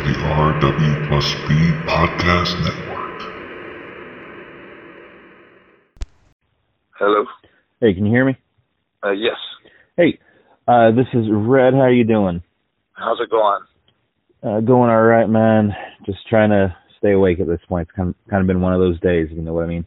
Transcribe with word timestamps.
to 0.00 0.12
the 0.12 0.18
RW 0.18 1.08
plus 1.08 1.34
B 1.46 1.54
Podcast 1.84 2.58
Network. 2.64 3.20
Hello. 6.98 7.24
Hey, 7.80 7.92
can 7.92 8.06
you 8.06 8.12
hear 8.12 8.24
me? 8.24 8.36
Uh, 9.04 9.10
yes. 9.10 9.36
Hey, 9.96 10.18
uh, 10.66 10.92
this 10.92 11.06
is 11.12 11.26
Red. 11.30 11.74
How 11.74 11.80
are 11.80 11.92
you 11.92 12.04
doing? 12.04 12.42
How's 12.92 13.18
it 13.20 13.30
going? 13.30 13.60
Uh, 14.42 14.60
going 14.60 14.90
all 14.90 15.02
right, 15.02 15.28
man. 15.28 15.74
Just 16.06 16.26
trying 16.28 16.50
to 16.50 16.74
stay 16.98 17.12
awake 17.12 17.38
at 17.40 17.46
this 17.46 17.60
point. 17.68 17.88
It's 17.88 17.96
kind 17.96 18.08
of, 18.10 18.14
kind 18.30 18.40
of 18.40 18.46
been 18.46 18.62
one 18.62 18.72
of 18.72 18.80
those 18.80 18.98
days, 19.00 19.28
you 19.30 19.42
know 19.42 19.52
what 19.52 19.64
I 19.64 19.68
mean? 19.68 19.84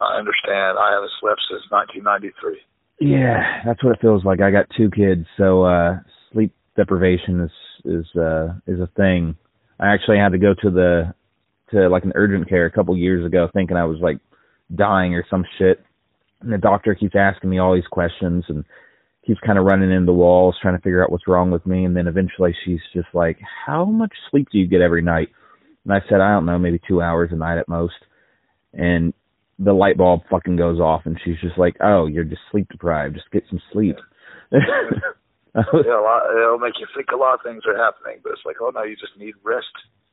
I 0.00 0.18
understand. 0.18 0.78
I 0.78 0.92
haven't 0.94 1.10
slept 1.20 1.40
since 1.50 1.62
1993. 1.70 2.60
Yeah, 3.00 3.62
that's 3.66 3.84
what 3.84 3.94
it 3.94 4.00
feels 4.00 4.24
like. 4.24 4.40
I 4.40 4.50
got 4.50 4.66
two 4.74 4.90
kids, 4.90 5.26
so 5.36 5.64
uh 5.64 5.96
sleep 6.32 6.52
deprivation 6.76 7.40
is 7.40 7.50
is 7.84 8.06
uh 8.16 8.54
is 8.66 8.80
a 8.80 8.88
thing. 8.96 9.36
I 9.80 9.94
actually 9.94 10.18
had 10.18 10.32
to 10.32 10.38
go 10.38 10.54
to 10.62 10.70
the 10.70 11.14
to 11.70 11.88
like 11.88 12.04
an 12.04 12.12
urgent 12.14 12.48
care 12.48 12.66
a 12.66 12.70
couple 12.70 12.96
years 12.96 13.24
ago 13.24 13.48
thinking 13.52 13.76
I 13.76 13.84
was 13.84 13.98
like 14.00 14.18
dying 14.74 15.14
or 15.14 15.24
some 15.30 15.44
shit. 15.58 15.82
And 16.40 16.52
the 16.52 16.58
doctor 16.58 16.94
keeps 16.94 17.14
asking 17.16 17.48
me 17.48 17.58
all 17.58 17.74
these 17.74 17.86
questions 17.90 18.44
and 18.48 18.64
keeps 19.26 19.40
kind 19.46 19.58
of 19.58 19.64
running 19.64 19.90
into 19.90 20.12
walls 20.12 20.56
trying 20.60 20.76
to 20.76 20.82
figure 20.82 21.02
out 21.02 21.10
what's 21.10 21.28
wrong 21.28 21.50
with 21.50 21.64
me 21.66 21.84
and 21.84 21.96
then 21.96 22.08
eventually 22.08 22.54
she's 22.64 22.80
just 22.92 23.08
like, 23.14 23.38
"How 23.66 23.84
much 23.84 24.12
sleep 24.30 24.48
do 24.52 24.58
you 24.58 24.66
get 24.66 24.82
every 24.82 25.02
night?" 25.02 25.28
And 25.84 25.94
I 25.94 26.00
said, 26.08 26.20
"I 26.20 26.32
don't 26.32 26.46
know, 26.46 26.58
maybe 26.58 26.80
2 26.86 27.00
hours 27.00 27.30
a 27.32 27.36
night 27.36 27.58
at 27.58 27.68
most." 27.68 27.94
And 28.74 29.14
the 29.58 29.72
light 29.72 29.96
bulb 29.96 30.22
fucking 30.30 30.56
goes 30.56 30.80
off 30.80 31.06
and 31.06 31.18
she's 31.24 31.40
just 31.40 31.56
like, 31.58 31.76
"Oh, 31.80 32.06
you're 32.06 32.24
just 32.24 32.42
sleep 32.50 32.68
deprived. 32.70 33.14
Just 33.14 33.30
get 33.30 33.44
some 33.48 33.60
sleep." 33.72 33.96
Yeah, 35.86 35.98
a 35.98 36.02
lot, 36.02 36.22
it'll 36.30 36.58
make 36.58 36.74
you 36.78 36.86
think 36.94 37.08
a 37.12 37.16
lot 37.16 37.34
of 37.34 37.40
things 37.42 37.62
are 37.66 37.76
happening, 37.76 38.20
but 38.22 38.32
it's 38.32 38.42
like, 38.44 38.56
oh 38.60 38.70
no, 38.74 38.82
you 38.82 38.96
just 38.96 39.18
need 39.18 39.34
rest. 39.42 39.66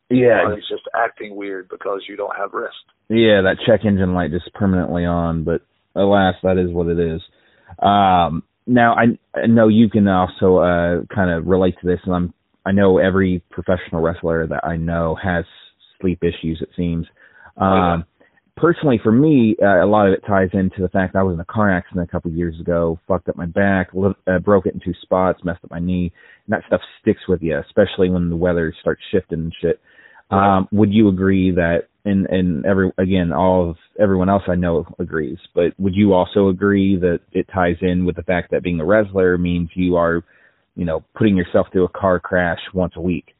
yeah, 0.09 0.43
body's 0.45 0.67
just 0.69 0.83
acting 0.95 1.35
weird 1.35 1.69
because 1.69 2.01
you 2.07 2.15
don't 2.15 2.35
have 2.35 2.53
rest. 2.53 2.75
Yeah, 3.09 3.41
that 3.41 3.57
check 3.65 3.85
engine 3.85 4.13
light 4.13 4.31
just 4.31 4.53
permanently 4.53 5.05
on, 5.05 5.43
but 5.43 5.61
alas, 5.95 6.35
that 6.43 6.57
is 6.57 6.71
what 6.71 6.87
it 6.87 6.99
is. 6.99 7.21
Um, 7.79 8.43
now 8.65 8.95
I, 8.95 9.17
I 9.37 9.47
know 9.47 9.67
you 9.67 9.89
can 9.89 10.07
also 10.07 10.57
uh, 10.57 11.13
kind 11.13 11.31
of 11.31 11.45
relate 11.45 11.75
to 11.81 11.87
this, 11.87 11.99
and 12.05 12.15
I'm 12.15 12.33
I 12.65 12.71
know 12.71 12.97
every 12.97 13.41
professional 13.49 14.01
wrestler 14.01 14.45
that 14.47 14.65
I 14.65 14.75
know 14.75 15.15
has 15.21 15.45
sleep 16.01 16.23
issues. 16.23 16.59
It 16.61 16.69
seems. 16.75 17.05
Um, 17.55 18.05
personally, 18.57 18.99
for 19.01 19.11
me, 19.11 19.55
uh, 19.61 19.83
a 19.83 19.87
lot 19.87 20.07
of 20.07 20.13
it 20.13 20.23
ties 20.27 20.49
into 20.53 20.81
the 20.81 20.89
fact 20.89 21.15
I 21.15 21.23
was 21.23 21.35
in 21.35 21.39
a 21.39 21.45
car 21.45 21.71
accident 21.71 22.07
a 22.07 22.11
couple 22.11 22.29
of 22.29 22.37
years 22.37 22.59
ago, 22.59 22.99
fucked 23.07 23.29
up 23.29 23.37
my 23.37 23.45
back, 23.45 23.89
li- 23.93 24.13
uh, 24.27 24.39
broke 24.39 24.65
it 24.65 24.73
in 24.73 24.81
two 24.81 24.93
spots, 25.01 25.39
messed 25.43 25.63
up 25.63 25.71
my 25.71 25.79
knee, 25.79 26.11
and 26.45 26.53
that 26.53 26.63
stuff 26.67 26.81
sticks 27.01 27.21
with 27.27 27.41
you, 27.41 27.57
especially 27.59 28.09
when 28.09 28.29
the 28.29 28.35
weather 28.35 28.73
starts 28.81 29.01
shifting 29.11 29.39
and 29.39 29.55
shit. 29.61 29.79
Um, 30.29 30.67
would 30.73 30.91
you 30.91 31.07
agree 31.07 31.51
that, 31.51 31.87
and 32.03 32.25
and 32.27 32.65
every 32.65 32.91
again, 32.97 33.31
all 33.31 33.69
of 33.69 33.77
everyone 33.99 34.29
else 34.29 34.43
I 34.47 34.55
know 34.55 34.85
agrees, 34.99 35.37
but 35.55 35.71
would 35.77 35.95
you 35.95 36.13
also 36.13 36.49
agree 36.49 36.97
that 36.97 37.19
it 37.31 37.47
ties 37.53 37.77
in 37.81 38.05
with 38.05 38.17
the 38.17 38.23
fact 38.23 38.51
that 38.51 38.63
being 38.63 38.81
a 38.81 38.85
wrestler 38.85 39.37
means 39.37 39.69
you 39.73 39.95
are, 39.95 40.23
you 40.75 40.83
know, 40.83 41.03
putting 41.15 41.37
yourself 41.37 41.67
through 41.71 41.85
a 41.85 41.89
car 41.89 42.19
crash 42.19 42.59
once 42.73 42.93
a 42.97 43.01
week? 43.01 43.35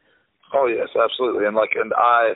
Oh 0.53 0.67
yes, 0.67 0.87
absolutely. 0.95 1.45
And 1.45 1.55
like, 1.55 1.71
and 1.75 1.91
I, 1.97 2.33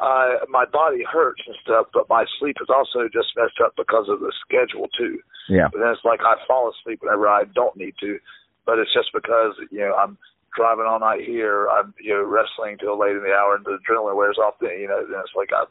I, 0.00 0.38
my 0.48 0.64
body 0.64 1.04
hurts 1.04 1.42
and 1.46 1.56
stuff, 1.62 1.86
but 1.92 2.08
my 2.08 2.24
sleep 2.38 2.56
is 2.60 2.68
also 2.72 3.04
just 3.12 3.36
messed 3.36 3.60
up 3.62 3.76
because 3.76 4.08
of 4.08 4.20
the 4.20 4.32
schedule 4.40 4.88
too. 4.96 5.20
Yeah, 5.48 5.68
But 5.72 5.80
then 5.80 5.92
it's 5.92 6.04
like 6.04 6.20
I 6.20 6.40
fall 6.46 6.72
asleep 6.72 7.02
whenever 7.02 7.28
I 7.28 7.44
don't 7.54 7.76
need 7.76 7.94
to, 8.00 8.18
but 8.64 8.78
it's 8.78 8.92
just 8.92 9.12
because 9.12 9.54
you 9.70 9.80
know 9.80 9.94
I'm 9.94 10.16
driving 10.56 10.86
all 10.88 11.00
night 11.00 11.20
here. 11.26 11.68
I'm 11.68 11.92
you 12.00 12.14
know 12.14 12.24
wrestling 12.24 12.78
till 12.78 12.98
late 12.98 13.16
in 13.16 13.22
the 13.22 13.34
hour, 13.34 13.56
and 13.56 13.64
the 13.64 13.76
adrenaline 13.76 14.16
wears 14.16 14.38
off. 14.38 14.54
Then 14.60 14.80
you 14.80 14.88
know, 14.88 15.04
then 15.04 15.20
it's 15.20 15.36
like 15.36 15.50
I, 15.52 15.68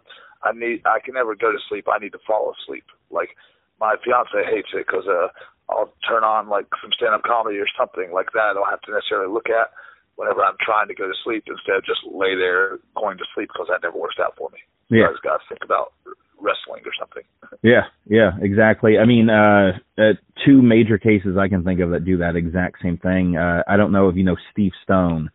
I 0.47 0.53
need 0.53 0.85
I 0.85 0.99
can 0.99 1.15
never 1.15 1.33
go 1.33 1.51
to 1.51 1.59
sleep. 1.67 1.87
I 1.89 1.97
need 1.97 2.13
to 2.13 2.25
fall 2.27 2.53
asleep. 2.53 2.85
Like 3.09 3.33
my 3.79 3.95
fiance 4.03 4.45
hates 4.45 4.69
it 4.75 4.85
because 4.85 5.07
uh, 5.07 5.33
I'll 5.71 5.93
turn 6.07 6.23
on 6.23 6.49
like 6.49 6.67
some 6.81 6.91
stand 6.93 7.15
up 7.15 7.23
comedy 7.23 7.57
or 7.57 7.67
something 7.77 8.11
like 8.11 8.31
that. 8.33 8.51
I 8.51 8.53
don't 8.53 8.69
have 8.69 8.81
to 8.85 8.93
necessarily 8.93 9.31
look 9.31 9.49
at 9.49 9.71
whenever 10.19 10.43
I'm 10.43 10.59
trying 10.59 10.89
to 10.89 10.93
go 10.93 11.07
to 11.07 11.13
sleep 11.23 11.45
instead 11.47 11.77
of 11.77 11.85
just 11.85 12.01
lay 12.11 12.35
there 12.35 12.79
going 12.97 13.17
to 13.17 13.23
sleep 13.33 13.47
because 13.53 13.67
that 13.71 13.79
never 13.81 13.97
works 13.97 14.17
out 14.21 14.35
for 14.37 14.49
me. 14.51 14.59
Yeah. 14.89 15.07
I 15.07 15.11
just 15.11 15.23
got 15.23 15.37
to 15.37 15.43
think 15.47 15.63
about 15.63 15.93
wrestling 16.41 16.83
or 16.83 16.91
something. 16.99 17.23
Yeah, 17.63 17.87
yeah, 18.05 18.31
exactly. 18.41 18.97
I 18.97 19.05
mean, 19.05 19.29
uh, 19.29 19.79
uh, 19.97 20.19
two 20.45 20.61
major 20.61 20.97
cases 20.97 21.37
I 21.39 21.47
can 21.47 21.63
think 21.63 21.79
of 21.79 21.91
that 21.91 22.03
do 22.03 22.17
that 22.17 22.35
exact 22.35 22.81
same 22.83 22.97
thing. 22.97 23.37
Uh, 23.37 23.63
I 23.65 23.77
don't 23.77 23.93
know 23.93 24.09
if 24.09 24.17
you 24.17 24.23
know 24.23 24.35
Steve 24.51 24.73
Stone, 24.83 25.29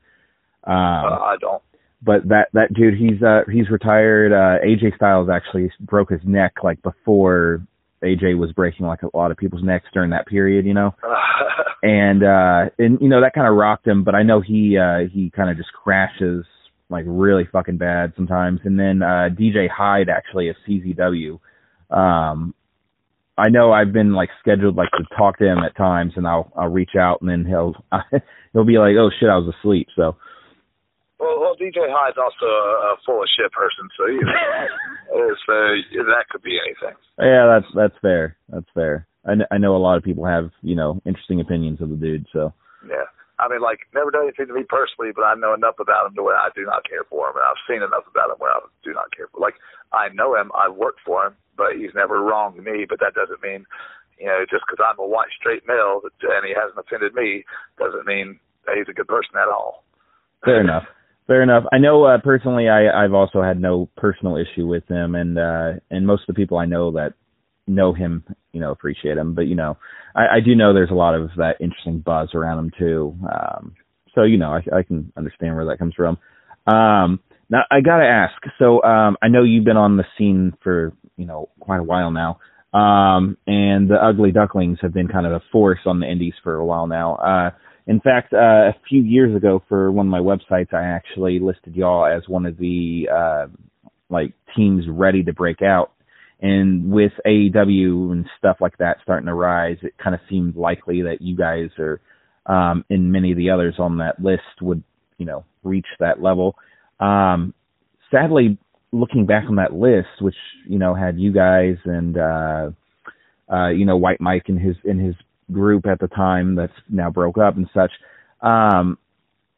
um, 0.64 0.74
uh, 0.74 1.18
I 1.18 1.36
don't. 1.40 1.62
but 2.02 2.28
that 2.28 2.48
that 2.52 2.72
dude, 2.74 2.98
he's 2.98 3.22
uh, 3.22 3.42
he's 3.50 3.70
retired. 3.70 4.32
Uh, 4.32 4.64
AJ 4.64 4.96
Styles 4.96 5.28
actually 5.30 5.70
broke 5.80 6.10
his 6.10 6.20
neck 6.24 6.56
like 6.62 6.82
before 6.82 7.66
AJ 8.04 8.38
was 8.38 8.52
breaking 8.52 8.86
like 8.86 9.02
a 9.02 9.16
lot 9.16 9.30
of 9.30 9.36
people's 9.36 9.64
necks 9.64 9.86
during 9.92 10.10
that 10.10 10.26
period, 10.26 10.66
you 10.66 10.74
know. 10.74 10.94
And 11.82 12.24
uh, 12.24 12.70
and 12.78 12.98
you 13.02 13.10
know 13.10 13.20
that 13.20 13.34
kind 13.34 13.46
of 13.46 13.56
rocked 13.56 13.86
him, 13.86 14.04
but 14.04 14.14
I 14.14 14.22
know 14.22 14.40
he 14.40 14.78
uh, 14.78 15.00
he 15.12 15.30
kind 15.36 15.50
of 15.50 15.58
just 15.58 15.68
crashes 15.74 16.46
like 16.88 17.04
really 17.06 17.46
fucking 17.52 17.76
bad 17.76 18.14
sometimes. 18.16 18.60
And 18.64 18.78
then 18.78 19.02
uh, 19.02 19.28
DJ 19.38 19.68
Hyde 19.68 20.08
actually 20.08 20.48
of 20.48 20.56
CZW. 20.66 21.38
Um, 21.90 22.54
I 23.36 23.50
know 23.50 23.72
I've 23.72 23.92
been 23.92 24.14
like 24.14 24.30
scheduled 24.40 24.76
like 24.76 24.90
to 24.92 25.04
talk 25.16 25.38
to 25.38 25.44
him 25.44 25.58
at 25.58 25.76
times, 25.76 26.12
and 26.16 26.26
I'll 26.26 26.50
I'll 26.56 26.68
reach 26.68 26.96
out, 26.98 27.20
and 27.20 27.28
then 27.28 27.44
he'll 27.44 27.74
he'll 28.52 28.64
be 28.64 28.78
like, 28.78 28.94
"Oh 28.98 29.10
shit, 29.18 29.28
I 29.28 29.36
was 29.36 29.52
asleep." 29.60 29.88
So 29.96 30.16
Well, 31.18 31.40
well, 31.40 31.54
DJ 31.56 31.86
Hyde's 31.88 32.18
also 32.18 32.46
a, 32.46 32.94
a 32.94 32.96
full 33.06 33.22
of 33.22 33.28
shit 33.30 33.52
person, 33.52 33.88
so 33.96 34.06
you 34.06 34.20
know, 34.26 35.34
so 35.46 35.54
that 36.10 36.28
could 36.30 36.42
be 36.42 36.58
anything. 36.58 36.96
yeah, 37.18 37.46
that's 37.46 37.70
that's 37.74 37.94
fair. 38.02 38.36
That's 38.48 38.66
fair. 38.74 39.06
I 39.24 39.34
kn- 39.38 39.48
I 39.50 39.58
know 39.58 39.76
a 39.76 39.80
lot 39.80 39.96
of 39.96 40.02
people 40.02 40.26
have 40.26 40.50
you 40.62 40.74
know 40.74 41.00
interesting 41.06 41.40
opinions 41.40 41.80
of 41.80 41.88
the 41.90 41.96
dude. 41.96 42.26
So 42.32 42.52
Yeah, 42.86 43.06
I 43.38 43.48
mean, 43.48 43.62
like 43.62 43.86
never 43.94 44.10
done 44.10 44.24
anything 44.24 44.48
to 44.48 44.54
me 44.54 44.64
personally, 44.68 45.12
but 45.14 45.22
I 45.22 45.34
know 45.34 45.54
enough 45.54 45.78
about 45.78 46.06
him 46.06 46.14
to 46.16 46.22
where 46.22 46.36
I 46.36 46.50
do 46.54 46.66
not 46.66 46.88
care 46.88 47.04
for 47.08 47.30
him, 47.30 47.36
and 47.36 47.44
I've 47.46 47.62
seen 47.68 47.82
enough 47.82 48.04
about 48.10 48.30
him 48.30 48.38
where 48.38 48.52
I 48.52 48.60
do 48.82 48.92
not 48.92 49.14
care 49.16 49.28
for. 49.30 49.40
Like 49.40 49.54
I 49.92 50.08
know 50.12 50.34
him, 50.34 50.50
I've 50.54 50.74
worked 50.74 51.00
for 51.06 51.26
him, 51.26 51.34
but 51.56 51.78
he's 51.78 51.94
never 51.94 52.20
wronged 52.20 52.58
me. 52.58 52.86
But 52.88 52.98
that 53.00 53.14
doesn't 53.14 53.40
mean, 53.42 53.64
you 54.18 54.26
know, 54.26 54.42
just 54.50 54.66
because 54.66 54.82
I'm 54.82 54.98
a 54.98 55.06
white 55.06 55.30
straight 55.38 55.62
male 55.66 56.02
and 56.04 56.44
he 56.44 56.52
hasn't 56.58 56.78
offended 56.78 57.14
me, 57.14 57.44
doesn't 57.78 58.06
mean 58.06 58.38
that 58.66 58.76
he's 58.76 58.90
a 58.90 58.96
good 58.96 59.08
person 59.08 59.38
at 59.38 59.48
all. 59.48 59.84
fair 60.44 60.60
enough. 60.60 60.84
Fair 61.26 61.42
enough. 61.42 61.64
I 61.72 61.78
know 61.78 62.04
uh, 62.04 62.18
personally, 62.22 62.68
I 62.68 63.04
I've 63.04 63.14
also 63.14 63.42
had 63.42 63.60
no 63.60 63.88
personal 63.96 64.36
issue 64.36 64.66
with 64.66 64.86
him, 64.88 65.14
and 65.14 65.38
uh 65.38 65.72
and 65.90 66.06
most 66.06 66.22
of 66.28 66.34
the 66.34 66.38
people 66.40 66.58
I 66.58 66.66
know 66.66 66.90
that 66.92 67.14
know 67.66 67.94
him, 67.94 68.24
you 68.52 68.60
know, 68.60 68.70
appreciate 68.72 69.16
him. 69.16 69.34
But 69.34 69.42
you 69.46 69.54
know, 69.54 69.78
I, 70.14 70.36
I 70.36 70.40
do 70.44 70.54
know 70.54 70.74
there's 70.74 70.90
a 70.90 70.94
lot 70.94 71.14
of 71.14 71.30
that 71.38 71.56
interesting 71.60 72.00
buzz 72.00 72.30
around 72.34 72.58
him 72.58 72.72
too. 72.78 73.16
Um, 73.22 73.74
so 74.14 74.24
you 74.24 74.36
know, 74.36 74.52
I, 74.52 74.76
I 74.76 74.82
can 74.82 75.12
understand 75.16 75.56
where 75.56 75.64
that 75.66 75.78
comes 75.78 75.94
from. 75.94 76.18
Um, 76.66 77.20
now 77.48 77.62
I 77.70 77.80
gotta 77.80 78.04
ask. 78.06 78.34
So 78.58 78.82
um, 78.82 79.16
I 79.22 79.28
know 79.28 79.44
you've 79.44 79.64
been 79.64 79.78
on 79.78 79.96
the 79.96 80.04
scene 80.18 80.52
for 80.62 80.92
you 81.16 81.24
know 81.24 81.48
quite 81.58 81.80
a 81.80 81.84
while 81.84 82.10
now. 82.10 82.38
Um, 82.78 83.38
and 83.46 83.88
the 83.88 83.96
Ugly 84.02 84.32
Ducklings 84.32 84.78
have 84.82 84.92
been 84.92 85.08
kind 85.08 85.26
of 85.26 85.32
a 85.32 85.42
force 85.52 85.78
on 85.86 86.00
the 86.00 86.10
indies 86.10 86.34
for 86.42 86.56
a 86.56 86.66
while 86.66 86.88
now. 86.88 87.14
Uh, 87.14 87.50
in 87.86 88.00
fact, 88.00 88.32
uh, 88.32 88.70
a 88.70 88.76
few 88.88 89.02
years 89.02 89.36
ago 89.36 89.62
for 89.68 89.92
one 89.92 90.06
of 90.06 90.10
my 90.10 90.20
websites, 90.20 90.72
I 90.72 90.84
actually 90.84 91.38
listed 91.38 91.76
y'all 91.76 92.06
as 92.06 92.22
one 92.28 92.46
of 92.46 92.56
the 92.56 93.08
uh, 93.12 93.46
like 94.08 94.32
teams 94.56 94.84
ready 94.88 95.22
to 95.24 95.32
break 95.32 95.60
out. 95.60 95.92
And 96.40 96.90
with 96.90 97.12
AEW 97.26 98.12
and 98.12 98.26
stuff 98.38 98.58
like 98.60 98.78
that 98.78 98.98
starting 99.02 99.26
to 99.26 99.34
rise, 99.34 99.78
it 99.82 99.94
kind 100.02 100.14
of 100.14 100.20
seemed 100.28 100.56
likely 100.56 101.02
that 101.02 101.20
you 101.20 101.36
guys 101.36 101.68
are, 101.78 102.00
um, 102.46 102.84
and 102.90 103.12
many 103.12 103.32
of 103.32 103.38
the 103.38 103.50
others 103.50 103.76
on 103.78 103.98
that 103.98 104.22
list 104.22 104.42
would, 104.60 104.82
you 105.16 105.26
know, 105.26 105.44
reach 105.62 105.86
that 106.00 106.22
level. 106.22 106.56
Um, 107.00 107.54
sadly, 108.10 108.58
looking 108.92 109.26
back 109.26 109.44
on 109.48 109.56
that 109.56 109.74
list, 109.74 110.20
which 110.20 110.34
you 110.68 110.78
know 110.78 110.94
had 110.94 111.18
you 111.18 111.32
guys 111.32 111.76
and 111.84 112.16
uh, 112.16 112.70
uh, 113.50 113.68
you 113.68 113.84
know 113.84 113.96
White 113.96 114.20
Mike 114.20 114.44
and 114.48 114.60
his 114.60 114.76
in 114.84 114.98
his 114.98 115.14
group 115.52 115.86
at 115.86 116.00
the 116.00 116.08
time 116.08 116.54
that's 116.54 116.72
now 116.88 117.10
broke 117.10 117.38
up 117.38 117.56
and 117.56 117.68
such. 117.74 117.92
Um, 118.40 118.98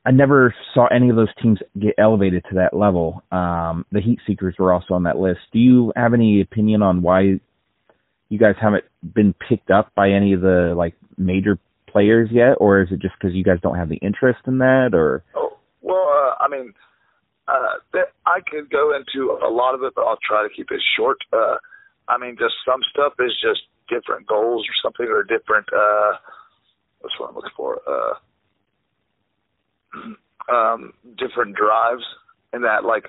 I 0.05 0.13
never 0.13 0.55
saw 0.73 0.87
any 0.87 1.11
of 1.11 1.17
those 1.17 1.35
teams 1.43 1.59
get 1.79 1.95
elevated 1.99 2.45
to 2.49 2.57
that 2.57 2.75
level. 2.75 3.25
Um, 3.33 3.85
the 3.91 4.01
Heat 4.01 4.21
Seekers 4.25 4.55
were 4.59 4.73
also 4.73 4.95
on 4.95 5.03
that 5.03 5.19
list. 5.19 5.41
Do 5.53 5.59
you 5.59 5.93
have 5.97 6.15
any 6.15 6.41
opinion 6.41 6.83
on 6.83 7.03
why 7.03 7.41
you 8.29 8.39
guys 8.39 8.55
haven't 8.61 8.85
been 9.15 9.35
picked 9.49 9.71
up 9.71 9.93
by 9.97 10.11
any 10.11 10.33
of 10.33 10.41
the 10.41 10.75
like 10.77 10.95
major 11.19 11.59
players 11.89 12.29
yet, 12.31 12.55
or 12.59 12.83
is 12.83 12.89
it 12.93 13.01
just 13.01 13.15
because 13.19 13.35
you 13.35 13.43
guys 13.43 13.59
don't 13.63 13.77
have 13.77 13.89
the 13.89 13.97
interest 13.97 14.41
in 14.47 14.59
that, 14.59 14.91
or 14.93 15.25
Oh, 15.35 15.57
well, 15.83 16.07
uh, 16.09 16.43
I 16.43 16.49
mean, 16.49 16.73
uh, 17.49 18.03
I 18.27 18.41
could 18.49 18.71
go 18.71 18.95
into 18.95 19.39
a 19.45 19.51
lot 19.51 19.75
of 19.75 19.83
it, 19.83 19.93
but 19.95 20.03
I'll 20.03 20.19
try 20.27 20.43
to 20.43 20.55
keep 20.55 20.71
it 20.71 20.81
short. 20.97 21.19
Uh, 21.33 21.57
I 22.09 22.19
mean, 22.19 22.37
just 22.39 22.55
some 22.65 22.81
stuff 22.91 23.15
is 23.19 23.33
just 23.41 23.63
different 23.89 24.27
goals 24.27 24.67
or 24.69 24.75
something, 24.83 25.07
or 25.07 25.23
different. 25.23 25.67
Uh, 25.73 26.13
what's 27.01 27.19
what 27.19 27.31
I'm 27.31 27.35
looking 27.37 27.51
for? 27.57 27.81
Uh, 27.87 28.15
um 30.53 30.93
different 31.19 31.57
drives 31.57 32.05
in 32.53 32.63
that 32.63 32.85
like 32.85 33.07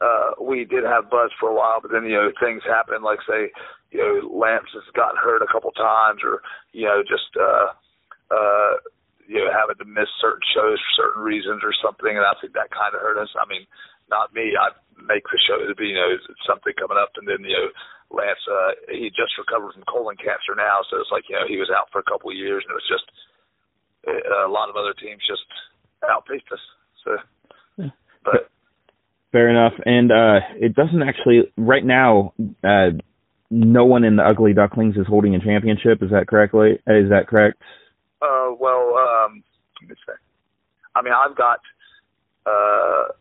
uh 0.00 0.30
we 0.40 0.64
did 0.64 0.84
have 0.84 1.10
buzz 1.10 1.30
for 1.40 1.48
a 1.48 1.54
while 1.54 1.80
but 1.82 1.90
then 1.90 2.04
you 2.04 2.14
know 2.14 2.30
things 2.40 2.62
happen 2.64 3.02
like 3.02 3.18
say 3.28 3.50
you 3.90 3.98
know 3.98 4.28
Lance 4.28 4.70
has 4.72 4.84
gotten 4.94 5.18
hurt 5.18 5.42
a 5.42 5.50
couple 5.52 5.70
times 5.72 6.20
or 6.22 6.42
you 6.72 6.86
know 6.86 7.02
just 7.02 7.34
uh 7.38 7.74
uh 8.30 8.72
you 9.26 9.38
know 9.38 9.50
having 9.50 9.76
to 9.78 9.84
miss 9.84 10.08
certain 10.20 10.46
shows 10.54 10.78
for 10.78 11.02
certain 11.02 11.22
reasons 11.22 11.62
or 11.64 11.74
something 11.82 12.16
and 12.16 12.26
I 12.26 12.34
think 12.40 12.52
that 12.54 12.70
kind 12.70 12.94
of 12.94 13.00
hurt 13.00 13.18
us 13.18 13.34
I 13.34 13.48
mean 13.48 13.66
not 14.10 14.34
me 14.34 14.54
I 14.56 14.72
make 15.00 15.24
the 15.28 15.40
show 15.42 15.60
to 15.64 15.74
be 15.74 15.92
you 15.92 15.98
know 15.98 16.16
something 16.46 16.72
coming 16.78 17.00
up 17.00 17.12
and 17.16 17.26
then 17.28 17.42
you 17.44 17.56
know 17.56 17.68
Lance 18.12 18.40
uh 18.46 18.72
he 18.92 19.10
just 19.10 19.36
recovered 19.40 19.74
from 19.74 19.88
colon 19.88 20.16
cancer 20.16 20.54
now 20.56 20.82
so 20.88 21.00
it's 21.00 21.12
like 21.12 21.24
you 21.28 21.36
know 21.36 21.46
he 21.48 21.58
was 21.58 21.70
out 21.72 21.90
for 21.90 22.00
a 22.00 22.08
couple 22.08 22.30
of 22.30 22.38
years 22.38 22.64
and 22.64 22.72
it 22.72 22.80
was 22.80 22.90
just 22.90 23.06
uh, 24.06 24.46
a 24.46 24.52
lot 24.52 24.68
of 24.68 24.76
other 24.76 24.94
teams 24.94 25.24
just 25.26 25.46
outpaced 26.04 26.48
us 26.52 26.64
so 27.02 27.10
but 28.24 28.50
Fair 29.34 29.50
enough. 29.50 29.72
And 29.84 30.12
uh 30.12 30.46
it 30.62 30.76
doesn't 30.76 31.02
actually 31.02 31.50
right 31.56 31.84
now 31.84 32.34
uh 32.62 32.94
no 33.50 33.84
one 33.84 34.04
in 34.04 34.16
the 34.16 34.22
Ugly 34.22 34.52
Ducklings 34.54 34.96
is 34.96 35.06
holding 35.06 35.34
a 35.34 35.40
championship, 35.40 36.02
is 36.02 36.10
that 36.10 36.26
correctly? 36.28 36.72
Is 36.86 37.10
that 37.10 37.26
correct? 37.28 37.60
Uh, 38.20 38.50
well, 38.58 38.96
um, 38.98 39.44
let 39.80 39.90
me 39.90 39.96
say. 40.06 40.14
I 40.96 41.02
mean, 41.02 41.12
I've 41.12 41.36
got, 41.36 41.60
uh, 42.46 43.12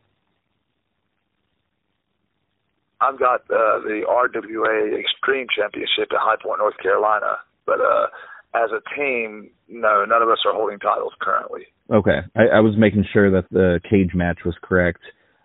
I've 3.04 3.20
got 3.20 3.42
uh, 3.52 3.84
the 3.84 4.08
RWA 4.08 5.00
Extreme 5.00 5.48
Championship 5.52 6.08
at 6.12 6.24
High 6.24 6.40
Point, 6.42 6.60
North 6.60 6.78
Carolina. 6.82 7.44
But 7.66 7.80
uh, 7.80 8.08
as 8.56 8.72
a 8.72 8.82
team, 8.96 9.52
no, 9.68 10.06
none 10.06 10.22
of 10.22 10.30
us 10.30 10.40
are 10.46 10.54
holding 10.54 10.80
titles 10.80 11.14
currently. 11.20 11.68
Okay. 11.92 12.24
I, 12.36 12.58
I 12.58 12.60
was 12.62 12.76
making 12.78 13.06
sure 13.12 13.32
that 13.32 13.50
the 13.52 13.80
cage 13.90 14.16
match 14.16 14.40
was 14.46 14.56
correct. 14.64 15.02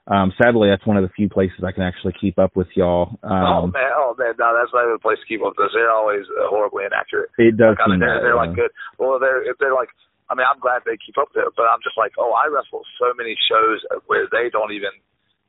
Um, 0.08 0.32
sadly, 0.40 0.72
that's 0.72 0.86
one 0.88 0.96
of 0.96 1.04
the 1.04 1.12
few 1.12 1.28
places 1.28 1.60
I 1.60 1.72
can 1.72 1.84
actually 1.84 2.16
keep 2.16 2.38
up 2.38 2.56
with 2.56 2.68
y'all. 2.72 3.20
Um, 3.20 3.44
oh 3.44 3.66
man, 3.68 3.92
oh 3.92 4.16
man, 4.16 4.32
no, 4.40 4.56
that's 4.56 4.72
not 4.72 4.88
even 4.88 4.96
a 4.96 5.04
place 5.04 5.20
to 5.20 5.28
keep 5.28 5.44
up 5.44 5.52
with 5.52 5.68
us. 5.68 5.76
They're 5.76 5.92
always 5.92 6.24
uh, 6.32 6.48
horribly 6.48 6.88
inaccurate. 6.88 7.28
It 7.36 7.60
does 7.60 7.76
Like, 7.76 7.84
I 7.84 7.90
mean, 7.92 8.00
they're, 8.00 8.16
that, 8.16 8.24
they're 8.24 8.40
uh, 8.40 8.46
like 8.48 8.56
good. 8.56 8.72
Well, 8.96 9.20
they're 9.20 9.44
if 9.44 9.60
they're 9.60 9.76
like. 9.76 9.92
I 10.28 10.36
mean, 10.36 10.44
I'm 10.44 10.60
glad 10.60 10.84
they 10.84 11.00
keep 11.00 11.16
up 11.16 11.32
there, 11.32 11.48
but 11.56 11.64
I'm 11.72 11.80
just 11.80 11.96
like, 11.96 12.12
oh, 12.20 12.36
I 12.36 12.52
wrestle 12.52 12.84
so 13.00 13.16
many 13.16 13.32
shows 13.48 13.80
where 14.12 14.28
they 14.28 14.52
don't 14.52 14.76
even 14.76 14.92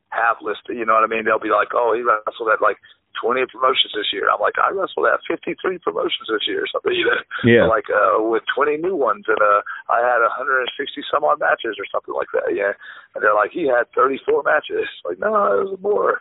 have 0.09 0.37
listed. 0.41 0.77
You 0.77 0.85
know 0.85 0.93
what 0.97 1.03
I 1.05 1.11
mean? 1.11 1.25
They'll 1.25 1.39
be 1.41 1.53
like, 1.53 1.69
oh, 1.73 1.93
he 1.95 2.01
wrestled 2.01 2.49
at 2.53 2.61
like 2.61 2.77
20 3.21 3.45
promotions 3.51 3.91
this 3.93 4.09
year. 4.13 4.29
I'm 4.29 4.39
like, 4.41 4.55
I 4.57 4.71
wrestled 4.71 5.05
at 5.09 5.19
53 5.27 5.57
promotions 5.79 6.29
this 6.29 6.45
year 6.47 6.63
or 6.63 6.69
something. 6.71 6.93
You 6.93 7.05
know, 7.05 7.21
Yeah. 7.43 7.65
like 7.67 7.89
uh, 7.89 8.21
with 8.21 8.43
20 8.53 8.77
new 8.77 8.95
ones, 8.95 9.25
and 9.27 9.37
uh, 9.41 9.61
I 9.89 9.99
had 10.01 10.21
160 10.21 10.69
some 11.11 11.23
odd 11.23 11.39
matches 11.39 11.77
or 11.77 11.85
something 11.91 12.13
like 12.15 12.29
that. 12.33 12.53
Yeah, 12.55 12.73
and 13.15 13.21
they're 13.23 13.35
like, 13.35 13.51
he 13.51 13.67
had 13.67 13.89
34 13.95 14.43
matches. 14.43 14.87
Like, 15.05 15.19
no, 15.19 15.29
it 15.61 15.69
was 15.69 15.79
more. 15.81 16.19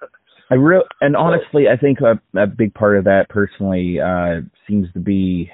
I 0.51 0.55
real 0.55 0.83
and 1.03 1.15
honestly, 1.15 1.69
I 1.69 1.77
think 1.77 1.99
a, 2.01 2.17
a 2.39 2.47
big 2.47 2.73
part 2.73 2.97
of 2.97 3.05
that 3.05 3.29
personally 3.29 4.01
uh 4.01 4.41
seems 4.67 4.91
to 4.95 4.99
be 4.99 5.51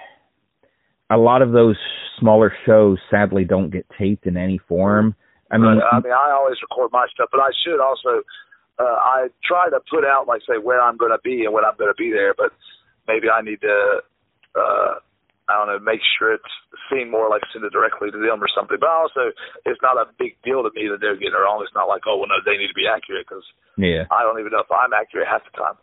a 1.11 1.17
lot 1.17 1.43
of 1.43 1.51
those 1.51 1.77
smaller 2.21 2.53
shows 2.65 2.99
sadly 3.11 3.45
don't 3.45 3.71
get 3.71 3.87
taped 3.99 4.25
in 4.27 4.37
any 4.37 4.59
form. 4.69 5.17
I 5.55 5.59
mean, 5.63 5.79
but, 5.79 5.87
I 5.87 5.97
mean, 6.03 6.13
I 6.13 6.35
always 6.35 6.59
record 6.59 6.91
my 6.91 7.07
stuff, 7.15 7.31
but 7.31 7.39
I 7.39 7.55
should 7.63 7.79
also. 7.79 8.27
Uh, 8.75 8.99
I 8.99 9.31
try 9.47 9.71
to 9.71 9.79
put 9.87 10.03
out, 10.03 10.27
like, 10.27 10.43
say, 10.51 10.59
where 10.59 10.83
I'm 10.83 10.99
going 10.99 11.15
to 11.15 11.23
be 11.23 11.47
and 11.47 11.55
when 11.55 11.63
I'm 11.63 11.79
going 11.79 11.95
to 11.95 11.97
be 11.97 12.11
there, 12.11 12.35
but 12.35 12.51
maybe 13.07 13.31
I 13.31 13.39
need 13.39 13.63
to, 13.63 14.03
uh, 14.59 14.99
I 15.47 15.53
don't 15.55 15.71
know, 15.71 15.79
make 15.79 16.03
sure 16.19 16.35
it's 16.35 16.55
seen 16.91 17.07
more 17.07 17.31
like 17.31 17.47
send 17.55 17.63
it 17.63 17.71
directly 17.71 18.11
to 18.11 18.19
them 18.19 18.43
or 18.43 18.51
something. 18.51 18.75
But 18.81 18.91
also, 18.91 19.31
it's 19.63 19.79
not 19.79 19.95
a 19.95 20.11
big 20.19 20.35
deal 20.43 20.67
to 20.67 20.75
me 20.75 20.91
that 20.91 20.99
they're 20.99 21.15
getting 21.15 21.39
it 21.39 21.45
wrong. 21.47 21.63
It's 21.63 21.71
not 21.71 21.87
like, 21.87 22.03
oh, 22.11 22.19
well, 22.19 22.27
no, 22.27 22.43
they 22.43 22.59
need 22.59 22.67
to 22.67 22.75
be 22.75 22.91
accurate 22.91 23.31
because 23.31 23.47
yeah. 23.79 24.11
I 24.11 24.27
don't 24.27 24.43
even 24.43 24.51
know 24.51 24.67
if 24.67 24.73
I'm 24.75 24.91
accurate 24.91 25.31
half 25.31 25.47
the 25.47 25.55
time. 25.55 25.79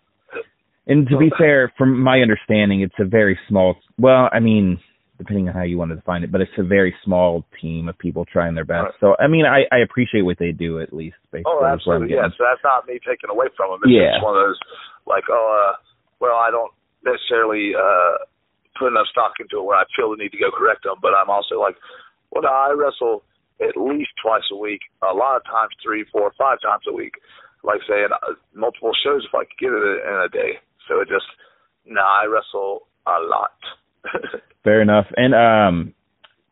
And 0.88 1.08
to 1.08 1.18
be 1.18 1.32
fair, 1.38 1.72
from 1.78 2.02
my 2.02 2.20
understanding, 2.20 2.82
it's 2.82 3.00
a 3.00 3.06
very 3.06 3.40
small. 3.48 3.78
Well, 3.98 4.28
I 4.34 4.44
mean, 4.44 4.82
depending 5.22 5.48
on 5.50 5.54
how 5.54 5.62
you 5.62 5.78
want 5.78 5.94
to 5.94 5.96
define 5.96 6.24
it, 6.26 6.32
but 6.32 6.42
it's 6.42 6.58
a 6.58 6.64
very 6.66 6.94
small 7.06 7.46
team 7.62 7.88
of 7.88 7.98
people 7.98 8.26
trying 8.26 8.56
their 8.58 8.66
best. 8.66 8.98
Right. 8.98 9.00
So, 9.00 9.16
I 9.22 9.28
mean, 9.30 9.46
I, 9.46 9.70
I 9.70 9.80
appreciate 9.86 10.24
what 10.26 10.38
they 10.42 10.52
do 10.52 10.82
at 10.82 10.92
least. 10.92 11.18
Basically, 11.32 11.54
Oh, 11.54 11.66
absolutely. 11.66 12.16
Yeah. 12.18 12.28
So 12.38 12.44
that's 12.44 12.64
not 12.64 12.88
me 12.90 12.98
taking 13.06 13.30
away 13.30 13.48
from 13.56 13.72
them. 13.72 13.82
It's 13.86 13.94
Yeah. 13.94 14.18
just 14.18 14.26
one 14.26 14.36
of 14.36 14.42
those, 14.50 14.60
like, 15.06 15.26
oh, 15.30 15.46
uh, 15.54 15.78
well, 16.20 16.36
I 16.42 16.50
don't 16.50 16.74
necessarily 17.06 17.74
uh, 17.78 18.26
put 18.78 18.90
enough 18.90 19.08
stock 19.14 19.34
into 19.40 19.62
it 19.62 19.66
where 19.66 19.78
I 19.78 19.86
feel 19.96 20.10
the 20.12 20.18
need 20.18 20.34
to 20.34 20.42
go 20.42 20.50
correct 20.50 20.84
them, 20.84 20.98
but 21.02 21.14
I'm 21.14 21.30
also 21.30 21.62
like, 21.62 21.76
well, 22.34 22.44
no, 22.44 22.50
I 22.50 22.74
wrestle 22.74 23.24
at 23.62 23.78
least 23.78 24.12
twice 24.22 24.46
a 24.52 24.58
week, 24.58 24.82
a 25.06 25.14
lot 25.14 25.38
of 25.38 25.46
times 25.46 25.74
three, 25.86 26.06
four, 26.12 26.34
five 26.38 26.58
times 26.66 26.84
a 26.90 26.94
week. 26.94 27.14
Like 27.64 27.82
saying 27.88 28.10
uh, 28.10 28.34
multiple 28.58 28.90
shows 29.06 29.22
if 29.22 29.36
I 29.36 29.46
could 29.46 29.60
get 29.62 29.70
it 29.70 30.02
in 30.02 30.16
a 30.26 30.30
day. 30.34 30.58
So 30.90 31.00
it 31.00 31.08
just, 31.08 31.30
no, 31.86 32.02
I 32.02 32.26
wrestle 32.26 32.88
a 33.06 33.22
lot. 33.22 33.54
Fair 34.64 34.82
enough. 34.82 35.08
And 35.16 35.34
um, 35.34 35.94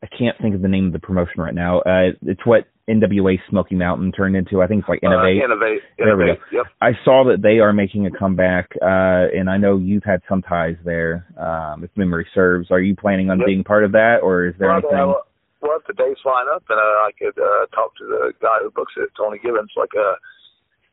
I 0.02 0.08
can't 0.08 0.38
think 0.42 0.56
of 0.56 0.62
the 0.62 0.68
name 0.68 0.88
of 0.88 0.94
the 0.94 1.00
promotion 1.00 1.42
right 1.42 1.54
now. 1.54 1.80
Uh, 1.80 2.12
it's 2.24 2.46
what 2.46 2.66
NWA 2.90 3.38
Smoky 3.50 3.76
Mountain 3.76 4.12
turned 4.14 4.36
into. 4.36 4.62
I 4.62 4.68
think 4.68 4.82
it's 4.82 4.90
like 4.90 5.04
Innovate. 5.04 5.42
Uh, 5.42 5.46
innovate. 5.46 5.82
There 5.98 6.18
we 6.18 6.24
Innovate. 6.24 6.42
Yep. 6.52 6.66
I 6.82 6.92
saw 7.06 7.24
that 7.30 7.44
they 7.44 7.60
are 7.60 7.72
making 7.72 8.08
a 8.08 8.12
comeback, 8.12 8.72
uh, 8.82 9.30
and 9.30 9.50
I 9.50 9.58
know 9.58 9.78
you've 9.78 10.04
had 10.04 10.22
some 10.28 10.42
ties 10.42 10.78
there, 10.84 11.28
um, 11.38 11.84
if 11.84 11.92
memory 11.96 12.26
serves. 12.34 12.72
Are 12.72 12.82
you 12.82 12.96
planning 12.96 13.30
on 13.30 13.40
Yep. 13.40 13.46
being 13.46 13.64
part 13.64 13.84
of 13.84 13.92
that, 13.92 14.20
or 14.24 14.48
is 14.48 14.56
there 14.58 14.70
well, 14.70 14.78
anything? 14.78 14.98
uh, 14.98 15.22
well, 15.62 15.78
if 15.78 15.86
the 15.86 15.94
dates 15.94 16.22
line 16.26 16.48
up, 16.56 16.64
and 16.70 16.80
uh, 16.80 16.98
I 17.06 17.12
could 17.20 17.38
uh, 17.38 17.68
talk 17.76 17.96
to 17.98 18.06
the 18.08 18.34
guy 18.42 18.64
who 18.64 18.72
books 18.72 18.94
it, 18.98 19.10
Tony 19.16 19.38
Gibbons. 19.38 19.72
Like, 19.76 19.94
uh, 19.94 20.16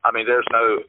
I 0.05 0.13
mean, 0.13 0.27
there's 0.27 0.47
no 0.53 0.83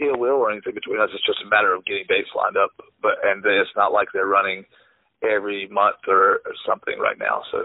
ill 0.00 0.18
will 0.18 0.42
or 0.42 0.50
anything 0.50 0.74
between 0.74 1.00
us. 1.00 1.08
It's 1.14 1.24
just 1.24 1.40
a 1.46 1.48
matter 1.48 1.72
of 1.72 1.84
getting 1.84 2.04
dates 2.08 2.34
lined 2.34 2.56
up. 2.56 2.70
But 3.00 3.22
and 3.22 3.44
it's 3.46 3.76
not 3.76 3.92
like 3.92 4.08
they're 4.12 4.26
running 4.26 4.64
every 5.22 5.68
month 5.68 6.00
or, 6.08 6.40
or 6.44 6.54
something 6.66 6.98
right 6.98 7.18
now. 7.18 7.42
So 7.52 7.64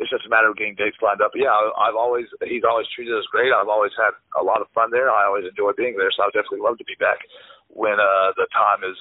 it's 0.00 0.10
just 0.10 0.26
a 0.26 0.32
matter 0.32 0.48
of 0.48 0.56
getting 0.56 0.74
dates 0.74 0.96
lined 1.02 1.20
up. 1.20 1.32
Yeah, 1.36 1.52
I've 1.52 1.96
always 1.96 2.26
he's 2.44 2.64
always 2.64 2.86
treated 2.94 3.12
us 3.12 3.28
great. 3.30 3.52
I've 3.52 3.68
always 3.68 3.92
had 3.96 4.16
a 4.40 4.44
lot 4.44 4.60
of 4.60 4.72
fun 4.74 4.90
there. 4.90 5.10
I 5.10 5.26
always 5.26 5.44
enjoy 5.44 5.72
being 5.76 5.96
there. 5.96 6.08
So 6.12 6.24
I 6.24 6.26
would 6.26 6.36
definitely 6.36 6.64
love 6.64 6.78
to 6.78 6.88
be 6.88 6.96
back 6.98 7.20
when 7.68 8.00
uh, 8.00 8.32
the 8.36 8.48
time 8.48 8.80
is 8.88 8.98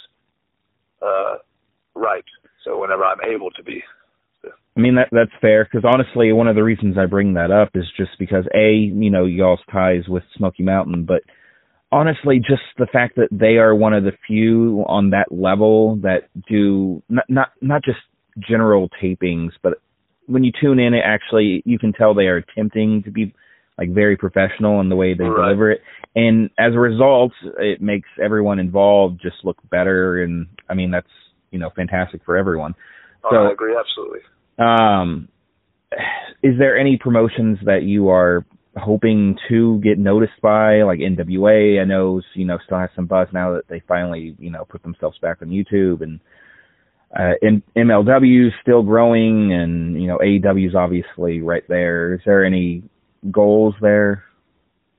uh, 1.01 1.36
right. 1.96 2.28
So 2.66 2.80
whenever 2.80 3.06
I'm 3.06 3.24
able 3.24 3.50
to 3.51 3.63
be. 3.63 3.81
I 4.46 4.80
mean 4.80 4.96
that 4.96 5.10
that's 5.12 5.31
fair 5.42 5.66
because 5.66 5.84
honestly, 5.84 6.31
one 6.31 6.48
of 6.48 6.56
the 6.56 6.63
reasons 6.63 6.98
I 6.98 7.06
bring 7.06 7.34
that 7.34 7.51
up 7.51 7.72
is 7.75 7.86
just 7.98 8.12
because 8.20 8.46
a 8.53 8.72
you 8.72 9.10
know 9.10 9.25
y'all's 9.25 9.63
ties 9.72 10.08
with 10.08 10.24
Smoky 10.38 10.63
Mountain, 10.63 11.06
but 11.06 11.24
honestly, 11.91 12.39
just 12.39 12.62
the 12.77 12.86
fact 12.88 13.15
that 13.15 13.27
they 13.31 13.58
are 13.58 13.74
one 13.75 13.93
of 13.93 14.03
the 14.03 14.12
few 14.27 14.84
on 14.88 15.12
that 15.12 15.31
level 15.31 15.98
that 15.98 16.29
do 16.48 17.01
not 17.10 17.25
not 17.29 17.50
not 17.62 17.84
just 17.84 18.00
general 18.38 18.89
tapings, 19.01 19.51
but 19.62 19.81
when 20.27 20.43
you 20.43 20.51
tune 20.60 20.79
in, 20.79 20.93
it 20.93 21.01
actually 21.05 21.62
you 21.65 21.79
can 21.79 21.93
tell 21.93 22.13
they 22.13 22.27
are 22.27 22.38
attempting 22.38 23.03
to 23.03 23.12
be 23.12 23.34
like 23.77 23.89
very 23.93 24.17
professional 24.17 24.81
in 24.81 24.89
the 24.89 24.96
way 24.96 25.13
they 25.13 25.24
Right. 25.24 25.43
deliver 25.43 25.72
it, 25.72 25.81
and 26.15 26.50
as 26.58 26.74
a 26.74 26.79
result, 26.79 27.31
it 27.60 27.81
makes 27.81 28.10
everyone 28.22 28.60
involved 28.60 29.22
just 29.22 29.38
look 29.43 29.58
better. 29.69 30.22
And 30.22 30.48
I 30.69 30.74
mean 30.74 30.91
that's 30.91 31.08
you 31.51 31.60
know 31.60 31.69
fantastic 31.75 32.22
for 32.25 32.38
everyone. 32.38 32.75
Oh, 33.24 33.29
So- 33.31 33.48
I 33.48 33.51
agree 33.51 33.75
absolutely. 33.77 34.19
Um, 34.60 35.29
is 36.43 36.58
there 36.58 36.77
any 36.77 36.98
promotions 36.98 37.58
that 37.63 37.84
you 37.84 38.10
are 38.10 38.46
hoping 38.79 39.38
to 39.50 39.79
get 39.81 39.98
noticed 39.98 40.41
by, 40.41 40.81
like 40.83 41.00
NWA? 41.00 41.81
I 41.81 41.86
know 41.86 42.21
you 42.33 42.45
know 42.45 42.57
still 42.65 42.79
has 42.79 42.89
some 42.95 43.05
buzz 43.05 43.27
now 43.33 43.53
that 43.53 43.67
they 43.67 43.81
finally 43.88 44.36
you 44.39 44.50
know 44.50 44.65
put 44.65 44.83
themselves 44.83 45.17
back 45.19 45.41
on 45.41 45.50
YouTube, 45.50 46.01
and 46.01 46.19
uh, 47.17 47.33
M- 47.43 47.63
MLW 47.75 48.48
is 48.48 48.53
still 48.62 48.83
growing, 48.83 49.53
and 49.53 50.01
you 50.01 50.07
know 50.07 50.17
AEW 50.17 50.67
is 50.67 50.75
obviously 50.75 51.41
right 51.41 51.63
there. 51.67 52.15
Is 52.15 52.21
there 52.25 52.45
any 52.45 52.83
goals 53.31 53.75
there? 53.81 54.24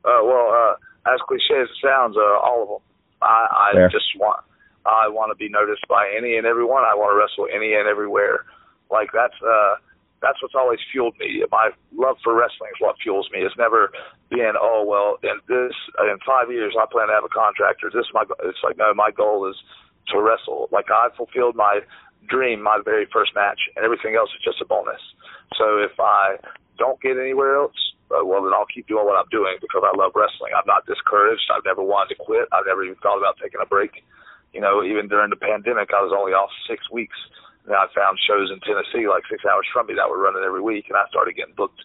Uh, 0.04 0.24
well, 0.24 0.48
uh, 0.52 1.12
as 1.12 1.20
cliche 1.26 1.60
as 1.60 1.68
it 1.68 1.80
sounds, 1.82 2.16
uh, 2.16 2.38
all 2.40 2.62
of 2.62 2.68
them. 2.68 2.82
I, 3.22 3.72
I 3.76 3.88
just 3.92 4.08
want, 4.16 4.40
I 4.86 5.08
want 5.08 5.30
to 5.30 5.36
be 5.36 5.52
noticed 5.52 5.86
by 5.88 6.08
any 6.16 6.36
and 6.36 6.46
everyone. 6.46 6.84
I 6.84 6.96
want 6.96 7.12
to 7.12 7.18
wrestle 7.20 7.52
any 7.54 7.74
and 7.74 7.86
everywhere. 7.86 8.46
Like 8.90 9.10
that's, 9.12 9.36
uh, 9.44 9.74
that's 10.22 10.40
what's 10.42 10.54
always 10.54 10.80
fueled 10.92 11.16
me. 11.18 11.42
My 11.50 11.70
love 11.96 12.16
for 12.22 12.34
wrestling 12.36 12.70
is 12.76 12.80
what 12.80 12.96
fuels 13.02 13.28
me. 13.32 13.40
It's 13.40 13.56
never 13.56 13.90
been, 14.28 14.52
oh 14.60 14.84
well, 14.86 15.16
in 15.24 15.40
this, 15.48 15.72
in 15.98 16.18
five 16.26 16.52
years 16.52 16.76
I 16.76 16.84
plan 16.90 17.08
to 17.08 17.14
have 17.14 17.24
a 17.24 17.32
contract 17.32 17.82
or 17.82 17.90
this 17.90 18.06
my. 18.12 18.24
It's 18.44 18.60
like 18.62 18.76
no, 18.76 18.92
my 18.94 19.10
goal 19.10 19.48
is 19.48 19.56
to 20.12 20.20
wrestle. 20.20 20.68
Like 20.72 20.92
I 20.92 21.08
fulfilled 21.16 21.56
my 21.56 21.80
dream, 22.28 22.62
my 22.62 22.80
very 22.84 23.06
first 23.12 23.32
match, 23.34 23.58
and 23.76 23.84
everything 23.84 24.14
else 24.14 24.30
is 24.36 24.44
just 24.44 24.60
a 24.60 24.66
bonus. 24.68 25.00
So 25.56 25.80
if 25.80 25.96
I 25.98 26.36
don't 26.78 27.00
get 27.00 27.16
anywhere 27.16 27.56
else, 27.56 27.76
uh, 28.12 28.24
well 28.24 28.44
then 28.44 28.52
I'll 28.52 28.68
keep 28.68 28.88
doing 28.88 29.04
what 29.04 29.16
I'm 29.16 29.30
doing 29.30 29.56
because 29.60 29.82
I 29.84 29.96
love 29.96 30.12
wrestling. 30.14 30.52
I'm 30.52 30.68
not 30.68 30.84
discouraged. 30.84 31.48
I've 31.48 31.64
never 31.64 31.82
wanted 31.82 32.14
to 32.14 32.20
quit. 32.20 32.48
I've 32.52 32.68
never 32.68 32.84
even 32.84 33.00
thought 33.00 33.18
about 33.18 33.40
taking 33.40 33.60
a 33.60 33.66
break. 33.66 34.04
You 34.52 34.60
know, 34.60 34.82
even 34.82 35.08
during 35.08 35.30
the 35.30 35.38
pandemic, 35.40 35.90
I 35.94 36.02
was 36.02 36.12
only 36.12 36.32
off 36.32 36.50
six 36.68 36.90
weeks. 36.90 37.16
And 37.66 37.76
I 37.76 37.86
found 37.92 38.18
shows 38.24 38.48
in 38.48 38.60
Tennessee, 38.64 39.06
like 39.06 39.24
six 39.28 39.44
hours 39.44 39.68
from 39.72 39.86
me, 39.86 39.94
that 39.94 40.08
were 40.08 40.20
running 40.20 40.42
every 40.44 40.62
week, 40.62 40.86
and 40.88 40.96
I 40.96 41.04
started 41.08 41.36
getting 41.36 41.54
booked 41.54 41.80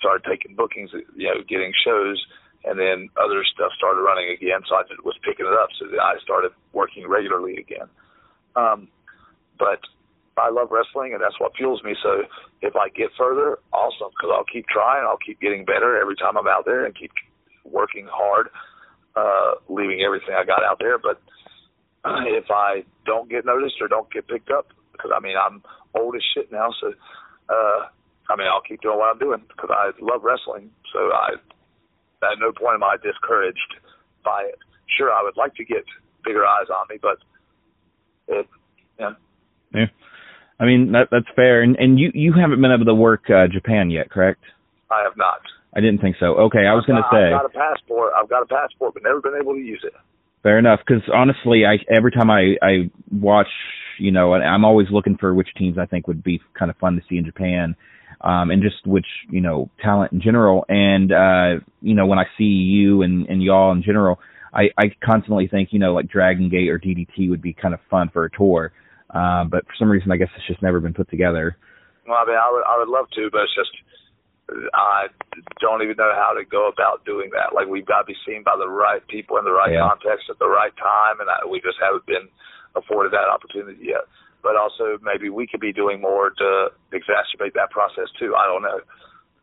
started 0.00 0.24
taking 0.24 0.56
bookings, 0.56 0.90
you 1.14 1.28
know, 1.28 1.44
getting 1.46 1.72
shows, 1.84 2.16
and 2.64 2.80
then 2.80 3.08
other 3.20 3.44
stuff 3.44 3.70
started 3.76 4.00
running 4.00 4.32
again. 4.32 4.60
So 4.66 4.74
I 4.74 4.82
was 5.04 5.16
picking 5.22 5.46
it 5.46 5.52
up. 5.52 5.68
So 5.78 5.86
I 6.00 6.16
started 6.24 6.50
working 6.72 7.06
regularly 7.06 7.56
again. 7.56 7.88
Um, 8.56 8.88
but 9.58 9.80
I 10.36 10.50
love 10.50 10.72
wrestling, 10.72 11.12
and 11.12 11.22
that's 11.22 11.38
what 11.38 11.52
fuels 11.56 11.84
me. 11.84 11.94
So 12.02 12.24
if 12.62 12.74
I 12.76 12.88
get 12.88 13.12
further, 13.16 13.60
awesome, 13.72 14.08
because 14.16 14.32
I'll 14.32 14.48
keep 14.48 14.66
trying. 14.66 15.04
I'll 15.04 15.20
keep 15.20 15.40
getting 15.40 15.64
better 15.64 16.00
every 16.00 16.16
time 16.16 16.36
I'm 16.36 16.48
out 16.48 16.64
there, 16.64 16.84
and 16.84 16.96
keep 16.96 17.12
working 17.64 18.08
hard, 18.10 18.48
uh, 19.16 19.60
leaving 19.68 20.02
everything 20.02 20.34
I 20.34 20.44
got 20.44 20.64
out 20.64 20.80
there. 20.80 20.98
But 20.98 21.20
if 22.26 22.50
I 22.50 22.84
don't 23.04 23.28
get 23.28 23.44
noticed 23.44 23.76
or 23.80 23.88
don't 23.88 24.10
get 24.12 24.28
picked 24.28 24.50
up, 24.50 24.68
because 25.00 25.16
I 25.16 25.20
mean 25.20 25.36
I'm 25.40 25.62
old 25.94 26.14
as 26.14 26.22
shit 26.34 26.52
now, 26.52 26.68
so 26.80 26.92
uh, 27.48 27.88
I 28.28 28.36
mean 28.36 28.46
I'll 28.46 28.60
keep 28.60 28.80
doing 28.82 28.98
what 28.98 29.08
I'm 29.08 29.18
doing 29.18 29.42
because 29.48 29.70
I 29.72 29.90
love 30.00 30.22
wrestling. 30.22 30.70
So 30.92 30.98
I 31.10 31.40
at 32.22 32.38
no 32.38 32.52
point 32.52 32.76
am 32.76 32.84
I 32.84 32.96
discouraged 33.02 33.80
by 34.24 34.44
it. 34.48 34.58
Sure, 34.98 35.10
I 35.10 35.22
would 35.22 35.36
like 35.36 35.54
to 35.56 35.64
get 35.64 35.84
bigger 36.24 36.44
eyes 36.44 36.68
on 36.68 36.86
me, 36.90 36.98
but 37.00 37.18
it, 38.28 38.46
yeah. 38.98 39.12
Yeah. 39.74 39.86
I 40.58 40.66
mean 40.66 40.92
that 40.92 41.08
that's 41.10 41.30
fair, 41.34 41.62
and 41.62 41.76
and 41.76 41.98
you 41.98 42.10
you 42.12 42.34
haven't 42.36 42.60
been 42.60 42.72
able 42.72 42.84
to 42.84 42.94
work 42.94 43.24
uh, 43.30 43.48
Japan 43.50 43.90
yet, 43.90 44.10
correct? 44.10 44.44
I 44.90 45.02
have 45.02 45.16
not. 45.16 45.40
I 45.74 45.80
didn't 45.80 46.00
think 46.00 46.16
so. 46.18 46.50
Okay, 46.50 46.66
I 46.66 46.74
was 46.74 46.84
going 46.84 46.98
to 46.98 47.08
say. 47.14 47.30
I've 47.30 47.42
got 47.42 47.46
a 47.46 47.54
passport. 47.54 48.12
I've 48.18 48.28
got 48.28 48.42
a 48.42 48.46
passport, 48.46 48.94
but 48.94 49.04
never 49.04 49.20
been 49.20 49.38
able 49.40 49.54
to 49.54 49.60
use 49.60 49.80
it. 49.86 49.94
Fair 50.42 50.58
enough, 50.58 50.80
because 50.86 51.02
honestly, 51.12 51.64
I 51.66 51.78
every 51.94 52.10
time 52.10 52.30
I 52.30 52.56
I 52.62 52.90
watch, 53.10 53.48
you 53.98 54.10
know, 54.10 54.32
I'm 54.32 54.64
always 54.64 54.88
looking 54.90 55.18
for 55.18 55.34
which 55.34 55.48
teams 55.56 55.76
I 55.76 55.84
think 55.84 56.08
would 56.08 56.24
be 56.24 56.40
kind 56.58 56.70
of 56.70 56.78
fun 56.78 56.96
to 56.96 57.02
see 57.08 57.18
in 57.18 57.26
Japan, 57.26 57.76
um, 58.22 58.50
and 58.50 58.62
just 58.62 58.86
which 58.86 59.06
you 59.28 59.42
know 59.42 59.68
talent 59.82 60.12
in 60.12 60.20
general. 60.22 60.64
And 60.68 61.12
uh, 61.12 61.62
you 61.82 61.94
know, 61.94 62.06
when 62.06 62.18
I 62.18 62.24
see 62.38 62.44
you 62.44 63.02
and 63.02 63.26
and 63.28 63.42
y'all 63.42 63.72
in 63.72 63.82
general, 63.82 64.18
I 64.54 64.70
I 64.78 64.92
constantly 65.04 65.46
think 65.46 65.70
you 65.72 65.78
know 65.78 65.92
like 65.92 66.08
Dragon 66.08 66.48
Gate 66.48 66.70
or 66.70 66.78
DDT 66.78 67.28
would 67.28 67.42
be 67.42 67.52
kind 67.52 67.74
of 67.74 67.80
fun 67.90 68.08
for 68.10 68.24
a 68.24 68.30
tour. 68.30 68.72
Uh, 69.10 69.44
but 69.44 69.66
for 69.66 69.72
some 69.78 69.90
reason, 69.90 70.10
I 70.10 70.16
guess 70.16 70.28
it's 70.36 70.46
just 70.46 70.62
never 70.62 70.80
been 70.80 70.94
put 70.94 71.10
together. 71.10 71.56
Well, 72.08 72.16
I 72.16 72.24
mean, 72.24 72.36
I 72.36 72.50
would 72.50 72.64
I 72.64 72.78
would 72.78 72.88
love 72.88 73.06
to, 73.14 73.28
but 73.30 73.42
it's 73.42 73.54
just 73.54 73.72
I 74.74 75.06
don't 75.60 75.82
even 75.82 75.96
know 75.96 76.12
how 76.14 76.34
to 76.34 76.44
go 76.44 76.68
about 76.68 77.04
doing 77.04 77.30
that. 77.32 77.54
Like 77.54 77.68
we've 77.68 77.86
got 77.86 78.00
to 78.02 78.06
be 78.06 78.16
seen 78.26 78.42
by 78.42 78.56
the 78.58 78.68
right 78.68 79.06
people 79.08 79.38
in 79.38 79.44
the 79.44 79.52
right 79.52 79.72
yeah. 79.72 79.86
context 79.88 80.30
at 80.30 80.38
the 80.38 80.48
right 80.48 80.74
time, 80.76 81.20
and 81.20 81.28
I, 81.30 81.46
we 81.48 81.60
just 81.60 81.78
haven't 81.80 82.06
been 82.06 82.28
afforded 82.76 83.12
that 83.12 83.28
opportunity 83.30 83.94
yet. 83.94 84.04
But 84.42 84.56
also, 84.56 84.98
maybe 85.02 85.28
we 85.28 85.46
could 85.46 85.60
be 85.60 85.72
doing 85.72 86.00
more 86.00 86.30
to 86.30 86.68
exacerbate 86.92 87.54
that 87.54 87.70
process 87.70 88.08
too. 88.18 88.34
I 88.34 88.46
don't 88.46 88.62
know. 88.62 88.80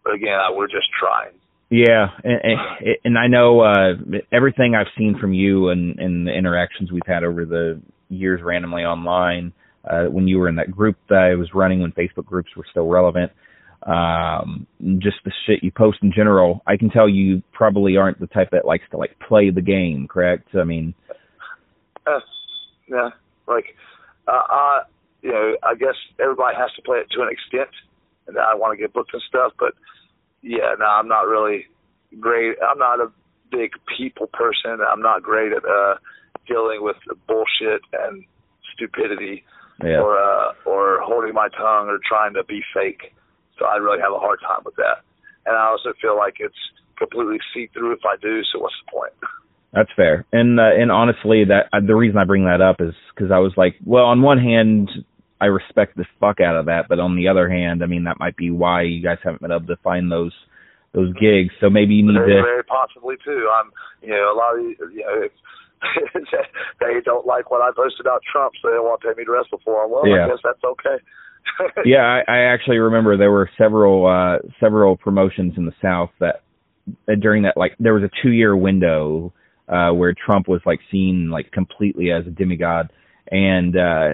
But 0.04 0.16
again, 0.16 0.40
I, 0.40 0.52
we're 0.52 0.68
just 0.68 0.88
trying. 1.00 1.34
Yeah, 1.70 2.08
and, 2.24 2.98
and 3.04 3.18
I 3.18 3.28
know 3.28 3.60
uh, 3.60 3.94
everything 4.32 4.74
I've 4.74 4.88
seen 4.98 5.18
from 5.20 5.34
you 5.34 5.70
and, 5.70 6.00
and 6.00 6.26
the 6.26 6.32
interactions 6.32 6.92
we've 6.92 7.06
had 7.06 7.24
over 7.24 7.46
the 7.46 7.82
years 8.10 8.42
randomly 8.42 8.84
online. 8.84 9.54
Uh, 9.84 10.06
when 10.06 10.28
you 10.28 10.38
were 10.38 10.50
in 10.50 10.56
that 10.56 10.70
group 10.70 10.98
that 11.08 11.20
I 11.20 11.36
was 11.36 11.54
running, 11.54 11.82
when 11.82 11.94
Facebook 11.94 12.26
groups 12.26 12.50
were 12.58 12.66
still 12.70 12.88
relevant, 12.88 13.32
um, 13.84 14.68
just 15.00 15.18
the 15.24 15.32
shit 15.46 15.64
you 15.64 15.72
post 15.72 16.00
in 16.02 16.12
general, 16.12 16.62
I 16.68 16.78
can 16.78 16.90
tell 16.90 17.08
you 17.08 17.42
probably 17.54 17.98
aren't 17.98 18.20
the 18.20 18.28
type 18.28 18.50
that 18.52 18.66
likes 18.66 18.84
to 18.92 18.98
like 18.98 19.18
play 19.20 19.50
the 19.50 19.62
game. 19.62 20.08
Correct? 20.08 20.48
I 20.56 20.64
mean, 20.64 20.94
uh, 22.06 22.20
yeah, 22.88 23.10
like, 23.48 23.76
uh, 24.28 24.44
uh, 24.50 24.84
you 25.22 25.32
know, 25.32 25.58
I 25.64 25.76
guess 25.76 25.96
everybody 26.20 26.56
has 26.58 26.72
to 26.76 26.82
play 26.82 27.00
it 27.00 27.08
to 27.12 27.22
an 27.22 27.30
extent, 27.30 27.70
and 28.28 28.38
I 28.38 28.56
want 28.56 28.78
to 28.78 28.82
get 28.82 28.94
booked 28.94 29.14
and 29.14 29.24
stuff, 29.28 29.54
but 29.60 29.74
yeah, 30.42 30.76
no, 30.80 30.86
I'm 30.86 31.08
not 31.08 31.28
really 31.28 31.66
great. 32.20 32.58
I'm 32.62 32.78
not 32.78 33.00
a 33.00 33.12
big 33.52 33.72
people 33.98 34.28
person. 34.28 34.80
I'm 34.88 35.02
not 35.02 35.24
great 35.24 35.52
at 35.52 35.64
uh 35.66 35.96
dealing 36.48 36.82
with 36.82 36.96
bullshit 37.28 37.82
and 37.94 38.24
stupidity 38.74 39.44
yeah. 39.84 40.00
or 40.00 40.18
uh 40.18 40.54
or 40.66 41.00
holding 41.02 41.34
my 41.34 41.50
tongue 41.50 41.88
or 41.88 42.00
trying 42.08 42.34
to 42.34 42.44
be 42.44 42.62
fake. 42.74 43.14
So 43.60 43.66
I 43.66 43.78
really 43.78 44.00
have 44.00 44.14
a 44.14 44.20
hard 44.20 44.40
time 44.42 44.62
with 44.66 44.76
that. 44.76 45.04
And 45.46 45.56
I 45.56 45.68
also 45.68 45.94
feel 46.02 46.18
like 46.18 46.36
it's 46.40 46.58
completely 46.98 47.38
see 47.54 47.70
through 47.74 47.94
if 47.94 48.06
I 48.06 48.16
do, 48.22 48.42
so 48.52 48.60
what's 48.60 48.76
the 48.86 48.92
point? 48.92 49.14
That's 49.74 49.90
fair. 49.96 50.26
And 50.32 50.60
uh, 50.60 50.74
and 50.76 50.92
honestly 50.92 51.46
that 51.46 51.70
uh, 51.74 51.80
the 51.86 51.96
reason 51.96 52.18
I 52.18 52.26
bring 52.26 52.46
that 52.46 52.62
up 52.62 52.78
is 52.80 52.94
cuz 53.16 53.32
I 53.32 53.40
was 53.40 53.54
like, 53.58 53.76
well, 53.86 54.06
on 54.06 54.22
one 54.22 54.40
hand 54.40 54.90
I 55.40 55.46
respect 55.46 55.96
the 55.96 56.06
fuck 56.20 56.42
out 56.42 56.56
of 56.56 56.66
that, 56.66 56.88
but 56.90 57.00
on 57.00 57.16
the 57.16 57.28
other 57.28 57.48
hand, 57.48 57.84
I 57.84 57.86
mean 57.86 58.06
that 58.06 58.20
might 58.20 58.36
be 58.36 58.50
why 58.50 58.84
you 58.84 59.04
guys 59.04 59.20
haven't 59.24 59.42
been 59.42 59.52
able 59.52 59.68
to 59.68 59.78
find 59.78 60.12
those 60.12 60.34
those 60.94 61.14
gigs. 61.14 61.54
So 61.60 61.70
maybe 61.70 61.94
you 61.94 62.04
need 62.08 62.18
very, 62.18 62.36
to 62.36 62.42
very 62.42 62.64
possibly 62.64 63.16
too. 63.24 63.50
I'm 63.54 63.72
you 64.02 64.16
know 64.16 64.34
a 64.34 64.38
lot 64.38 64.58
of 64.58 64.92
you 64.92 65.06
know 65.06 65.30
they 66.82 67.00
don't 67.06 67.28
like 67.28 67.52
what 67.52 67.62
I 67.62 67.70
posted 67.76 68.02
about 68.02 68.22
Trump, 68.26 68.54
so 68.62 68.70
they 68.70 68.80
won't 68.80 69.02
pay 69.02 69.14
me 69.16 69.26
to 69.26 69.32
wrestle 69.32 69.62
for 69.64 69.84
them. 69.84 69.92
Well, 69.92 70.08
yeah. 70.08 70.26
I 70.26 70.30
guess 70.30 70.42
that's 70.44 70.64
okay. 70.64 70.98
yeah, 71.86 72.22
I, 72.28 72.32
I 72.32 72.38
actually 72.54 72.78
remember 72.78 73.18
there 73.18 73.32
were 73.32 73.50
several 73.58 74.06
uh 74.06 74.48
several 74.60 74.98
promotions 74.98 75.54
in 75.58 75.66
the 75.66 75.74
South 75.82 76.10
that 76.20 76.44
uh, 77.10 77.16
during 77.20 77.44
that 77.44 77.58
like 77.58 77.76
there 77.80 77.94
was 77.94 78.04
a 78.04 78.10
two 78.22 78.32
year 78.32 78.56
window 78.56 79.34
uh 79.68 79.92
where 79.92 80.14
Trump 80.14 80.48
was 80.48 80.62
like 80.66 80.80
seen 80.92 81.30
like 81.30 81.52
completely 81.52 82.12
as 82.12 82.26
a 82.28 82.32
demigod 82.32 82.92
and 83.32 83.76
uh 83.78 84.10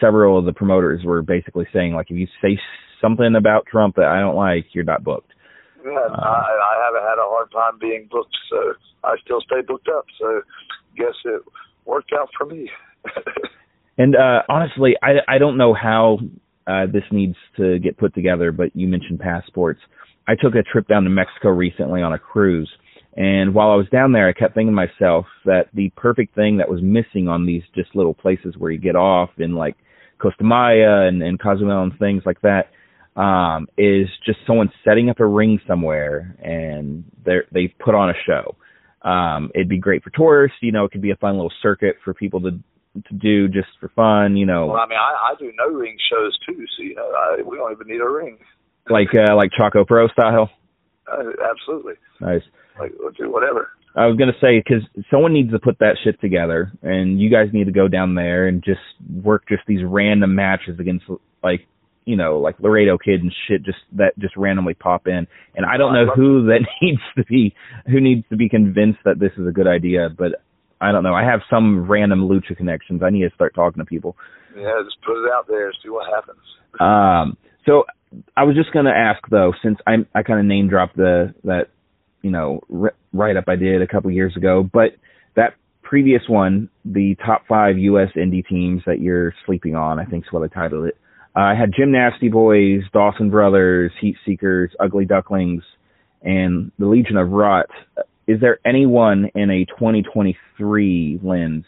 several 0.00 0.38
of 0.38 0.44
the 0.44 0.52
promoters 0.52 1.02
were 1.04 1.22
basically 1.22 1.66
saying 1.72 1.92
like 1.94 2.10
if 2.10 2.16
you 2.16 2.26
say 2.42 2.58
something 3.00 3.34
about 3.36 3.66
Trump 3.66 3.96
that 3.96 4.06
I 4.06 4.20
don't 4.20 4.36
like, 4.36 4.66
you're 4.72 4.84
not 4.84 5.04
booked. 5.04 5.32
Yeah, 5.84 5.92
uh, 5.92 6.20
I, 6.20 6.50
I 6.50 6.84
haven't 6.86 7.08
had 7.08 7.18
a 7.18 7.28
hard 7.28 7.50
time 7.52 7.78
being 7.80 8.08
booked, 8.10 8.36
so 8.50 8.74
I 9.04 9.14
still 9.24 9.40
stay 9.40 9.60
booked 9.66 9.88
up. 9.88 10.06
So 10.18 10.42
guess 10.96 11.14
it 11.24 11.42
worked 11.84 12.12
out 12.18 12.28
for 12.36 12.46
me. 12.46 12.70
and 13.98 14.16
uh 14.16 14.42
honestly, 14.48 14.96
I 15.02 15.18
I 15.28 15.38
don't 15.38 15.56
know 15.56 15.74
how 15.74 16.18
uh 16.68 16.86
this 16.86 17.04
needs 17.10 17.36
to 17.56 17.78
get 17.78 17.96
put 17.96 18.14
together, 18.14 18.52
but 18.52 18.74
you 18.74 18.88
mentioned 18.88 19.20
passports. 19.20 19.80
I 20.26 20.34
took 20.34 20.54
a 20.54 20.62
trip 20.62 20.86
down 20.86 21.04
to 21.04 21.10
Mexico 21.10 21.48
recently 21.48 22.02
on 22.02 22.12
a 22.12 22.18
cruise 22.18 22.70
and 23.18 23.52
while 23.52 23.72
I 23.72 23.74
was 23.74 23.88
down 23.88 24.12
there, 24.12 24.28
I 24.28 24.32
kept 24.32 24.54
thinking 24.54 24.76
to 24.76 24.88
myself 24.88 25.26
that 25.44 25.64
the 25.74 25.90
perfect 25.96 26.36
thing 26.36 26.58
that 26.58 26.70
was 26.70 26.80
missing 26.80 27.26
on 27.26 27.46
these 27.46 27.62
just 27.74 27.96
little 27.96 28.14
places 28.14 28.54
where 28.56 28.70
you 28.70 28.78
get 28.78 28.94
off 28.94 29.30
in 29.38 29.56
like 29.56 29.76
Costa 30.22 30.44
Maya 30.44 31.08
and, 31.08 31.20
and 31.20 31.40
Cozumel 31.40 31.82
and 31.82 31.98
things 31.98 32.22
like 32.24 32.40
that, 32.42 32.70
um, 33.20 33.66
is 33.76 34.06
just 34.24 34.38
someone 34.46 34.70
setting 34.84 35.10
up 35.10 35.18
a 35.18 35.26
ring 35.26 35.60
somewhere 35.66 36.36
and 36.40 37.04
they 37.26 37.38
they 37.50 37.74
put 37.84 37.96
on 37.96 38.10
a 38.10 38.14
show. 38.24 38.54
Um, 39.02 39.50
it'd 39.52 39.68
be 39.68 39.78
great 39.78 40.04
for 40.04 40.10
tourists, 40.10 40.58
you 40.60 40.70
know, 40.70 40.84
it 40.84 40.92
could 40.92 41.02
be 41.02 41.10
a 41.10 41.16
fun 41.16 41.34
little 41.34 41.52
circuit 41.60 41.96
for 42.04 42.14
people 42.14 42.40
to 42.42 42.50
to 43.08 43.14
do 43.14 43.48
just 43.48 43.68
for 43.80 43.88
fun, 43.90 44.36
you 44.36 44.46
know. 44.46 44.66
Well, 44.66 44.76
I 44.76 44.86
mean, 44.86 44.98
I, 44.98 45.32
I 45.32 45.34
do 45.38 45.52
no 45.56 45.72
ring 45.72 45.96
shows 46.10 46.36
too, 46.46 46.64
so 46.76 46.82
you 46.82 46.94
know, 46.94 47.10
I, 47.10 47.42
we 47.42 47.56
don't 47.56 47.72
even 47.72 47.86
need 47.86 48.00
a 48.00 48.08
ring. 48.08 48.38
Like 48.90 49.08
uh, 49.14 49.36
like 49.36 49.50
Choco 49.52 49.84
Pro 49.84 50.08
style. 50.08 50.48
Uh, 51.06 51.24
absolutely. 51.44 51.92
Nice. 52.22 52.40
Like 52.80 52.92
we'll 52.98 53.12
do 53.12 53.30
whatever. 53.30 53.68
I 53.94 54.06
was 54.06 54.16
gonna 54.16 54.32
say 54.40 54.62
because 54.64 54.82
someone 55.10 55.32
needs 55.32 55.50
to 55.50 55.58
put 55.58 55.78
that 55.80 55.96
shit 56.02 56.20
together, 56.20 56.72
and 56.82 57.20
you 57.20 57.30
guys 57.30 57.48
need 57.52 57.64
to 57.64 57.72
go 57.72 57.88
down 57.88 58.14
there 58.14 58.46
and 58.46 58.62
just 58.62 58.80
work 59.22 59.42
just 59.48 59.62
these 59.66 59.80
random 59.84 60.34
matches 60.34 60.78
against 60.78 61.04
like 61.42 61.66
you 62.04 62.16
know 62.16 62.38
like 62.38 62.58
Laredo 62.60 62.96
Kid 62.96 63.22
and 63.22 63.34
shit 63.46 63.62
just 63.62 63.78
that 63.92 64.18
just 64.18 64.36
randomly 64.36 64.74
pop 64.74 65.06
in. 65.06 65.26
And 65.54 65.66
I 65.66 65.76
don't 65.76 65.92
know 65.94 66.06
who 66.14 66.46
that 66.46 66.60
needs 66.82 67.00
to 67.16 67.24
be 67.24 67.54
who 67.86 68.00
needs 68.00 68.24
to 68.30 68.36
be 68.36 68.48
convinced 68.48 69.00
that 69.04 69.18
this 69.18 69.32
is 69.36 69.46
a 69.46 69.52
good 69.52 69.66
idea, 69.66 70.08
but 70.16 70.42
I 70.80 70.92
don't 70.92 71.02
know. 71.02 71.14
I 71.14 71.24
have 71.24 71.40
some 71.50 71.90
random 71.90 72.28
lucha 72.28 72.56
connections. 72.56 73.02
I 73.02 73.10
need 73.10 73.28
to 73.28 73.34
start 73.34 73.54
talking 73.54 73.80
to 73.80 73.86
people. 73.86 74.16
Yeah, 74.56 74.80
just 74.84 74.96
put 75.04 75.22
it 75.22 75.30
out 75.32 75.46
there, 75.48 75.72
see 75.82 75.90
what 75.90 76.06
happens. 76.12 76.38
Um. 76.80 77.36
So 77.66 77.84
I 78.36 78.44
was 78.44 78.56
just 78.56 78.72
gonna 78.72 78.94
ask 78.94 79.20
though, 79.30 79.52
since 79.62 79.78
I 79.86 79.96
I 80.14 80.22
kind 80.22 80.40
of 80.40 80.46
name 80.46 80.68
dropped 80.68 80.96
the 80.96 81.34
that 81.44 81.68
you 82.22 82.30
know 82.30 82.60
write 83.12 83.36
up 83.36 83.44
I 83.48 83.56
did 83.56 83.82
a 83.82 83.86
couple 83.86 84.10
years 84.10 84.36
ago, 84.36 84.68
but 84.70 84.92
that 85.36 85.54
previous 85.82 86.22
one, 86.28 86.68
the 86.84 87.16
top 87.24 87.44
five 87.48 87.78
U.S. 87.78 88.08
indie 88.16 88.46
teams 88.46 88.82
that 88.86 89.00
you're 89.00 89.34
sleeping 89.46 89.74
on, 89.74 89.98
I 89.98 90.04
think 90.04 90.24
is 90.24 90.32
what 90.32 90.42
I 90.42 90.54
titled 90.54 90.86
it. 90.86 90.96
Uh, 91.36 91.40
I 91.40 91.54
had 91.54 91.72
Gym 91.76 91.92
Nasty 91.92 92.28
Boys, 92.28 92.82
Dawson 92.92 93.30
Brothers, 93.30 93.92
Heat 94.00 94.16
Seekers, 94.24 94.70
Ugly 94.80 95.06
Ducklings, 95.06 95.62
and 96.22 96.72
the 96.78 96.86
Legion 96.86 97.16
of 97.16 97.30
Rot. 97.30 97.66
Is 98.28 98.40
there 98.42 98.58
anyone 98.66 99.30
in 99.34 99.50
a 99.50 99.64
2023 99.64 101.20
lens 101.22 101.64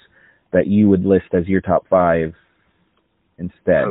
that 0.53 0.67
you 0.67 0.91
would 0.91 1.07
list 1.07 1.33
as 1.33 1.49
your 1.49 1.63
top 1.63 1.87
five 1.89 2.35
instead? 3.39 3.87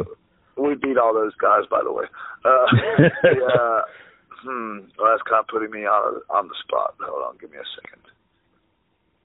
We 0.56 0.76
beat 0.76 0.98
all 0.98 1.16
those 1.16 1.34
guys, 1.42 1.64
by 1.70 1.82
the 1.84 1.92
way. 1.92 2.06
Uh, 2.46 2.66
yeah. 3.24 3.82
Hmm. 4.44 4.78
Well, 4.98 5.12
that's 5.12 5.24
kind 5.28 5.40
of 5.42 5.48
putting 5.48 5.72
me 5.72 5.86
on 5.86 6.22
on 6.30 6.48
the 6.48 6.56
spot. 6.64 6.96
Hold 7.02 7.24
on, 7.28 7.38
give 7.42 7.52
me 7.52 7.58
a 7.58 7.70
second. 7.82 8.04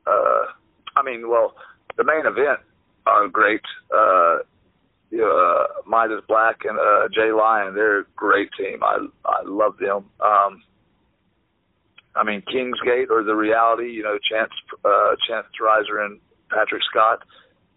Uh, 0.06 0.46
I 0.96 1.02
mean, 1.04 1.28
well, 1.28 1.54
the 1.96 2.04
main 2.04 2.26
event 2.26 2.60
are 3.06 3.28
great. 3.28 3.60
Uh, 3.94 4.38
you 5.10 5.18
know, 5.18 5.30
uh, 5.30 5.88
Midas 5.88 6.24
Black 6.26 6.60
and 6.64 6.78
uh, 6.78 7.08
Jay 7.14 7.30
Lyon, 7.30 7.74
they're 7.74 8.00
a 8.00 8.04
great 8.16 8.48
team. 8.58 8.82
I 8.82 9.06
I 9.26 9.42
love 9.44 9.76
them. 9.78 10.06
Um, 10.24 10.62
I 12.16 12.23
mean, 12.23 12.42
Kingsgate 12.42 13.11
or 13.11 13.25
the 13.25 13.35
reality, 13.35 13.90
you 13.90 14.02
know, 14.02 14.18
Chance, 14.30 14.52
uh, 14.85 15.16
Chance 15.28 15.47
Riser 15.61 15.99
and 15.99 16.21
Patrick 16.50 16.83
Scott. 16.90 17.21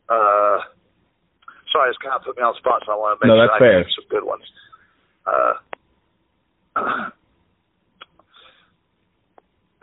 Uh, 0.10 0.62
sorry, 1.72 1.89
it's 1.89 1.98
kind 1.98 2.15
of 2.15 2.24
put 2.24 2.38
me 2.38 2.44
on 2.44 2.53
the 2.53 2.60
spot, 2.60 2.84
so 2.86 2.91
I 2.94 2.96
want 2.96 3.20
to 3.20 3.25
make 3.25 3.34
no, 3.34 3.41
sure 3.41 3.48
that's 3.48 3.56
I 3.56 3.60
fair. 3.60 3.86
some 3.96 4.08
good 4.10 4.24
ones. 4.24 4.46
Uh, 5.25 5.53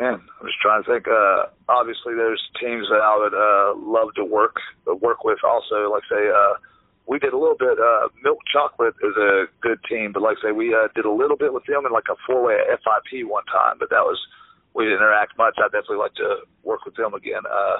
man, 0.00 0.22
I'm 0.22 0.46
just 0.46 0.60
trying 0.62 0.82
to 0.82 0.88
think. 0.88 1.06
Uh, 1.08 1.50
obviously, 1.68 2.14
there's 2.14 2.40
teams 2.60 2.86
that 2.90 3.02
I 3.02 3.14
would 3.18 3.34
uh, 3.34 3.74
love 3.76 4.14
to 4.16 4.24
work 4.24 4.56
work 4.86 5.24
with. 5.24 5.38
Also, 5.44 5.90
like 5.90 6.04
say, 6.08 6.30
uh, 6.30 6.54
we 7.06 7.18
did 7.18 7.32
a 7.32 7.38
little 7.38 7.58
bit. 7.58 7.78
Uh, 7.78 8.08
Milk 8.22 8.38
Chocolate 8.52 8.94
is 9.02 9.16
a 9.16 9.46
good 9.60 9.78
team, 9.88 10.12
but 10.12 10.22
like 10.22 10.38
say, 10.42 10.52
we 10.52 10.74
uh, 10.74 10.88
did 10.94 11.04
a 11.04 11.12
little 11.12 11.36
bit 11.36 11.52
with 11.52 11.66
them 11.66 11.84
in 11.86 11.92
like 11.92 12.08
a 12.10 12.16
four 12.26 12.42
way 12.44 12.56
FIP 12.70 13.26
one 13.26 13.44
time, 13.46 13.76
but 13.78 13.90
that 13.90 14.06
was 14.06 14.18
we 14.74 14.84
didn't 14.84 14.98
interact 14.98 15.38
much. 15.38 15.54
I'd 15.58 15.72
definitely 15.72 16.02
like 16.02 16.14
to 16.14 16.44
work 16.62 16.84
with 16.84 16.96
them 16.96 17.14
again. 17.14 17.42
Uh, 17.46 17.78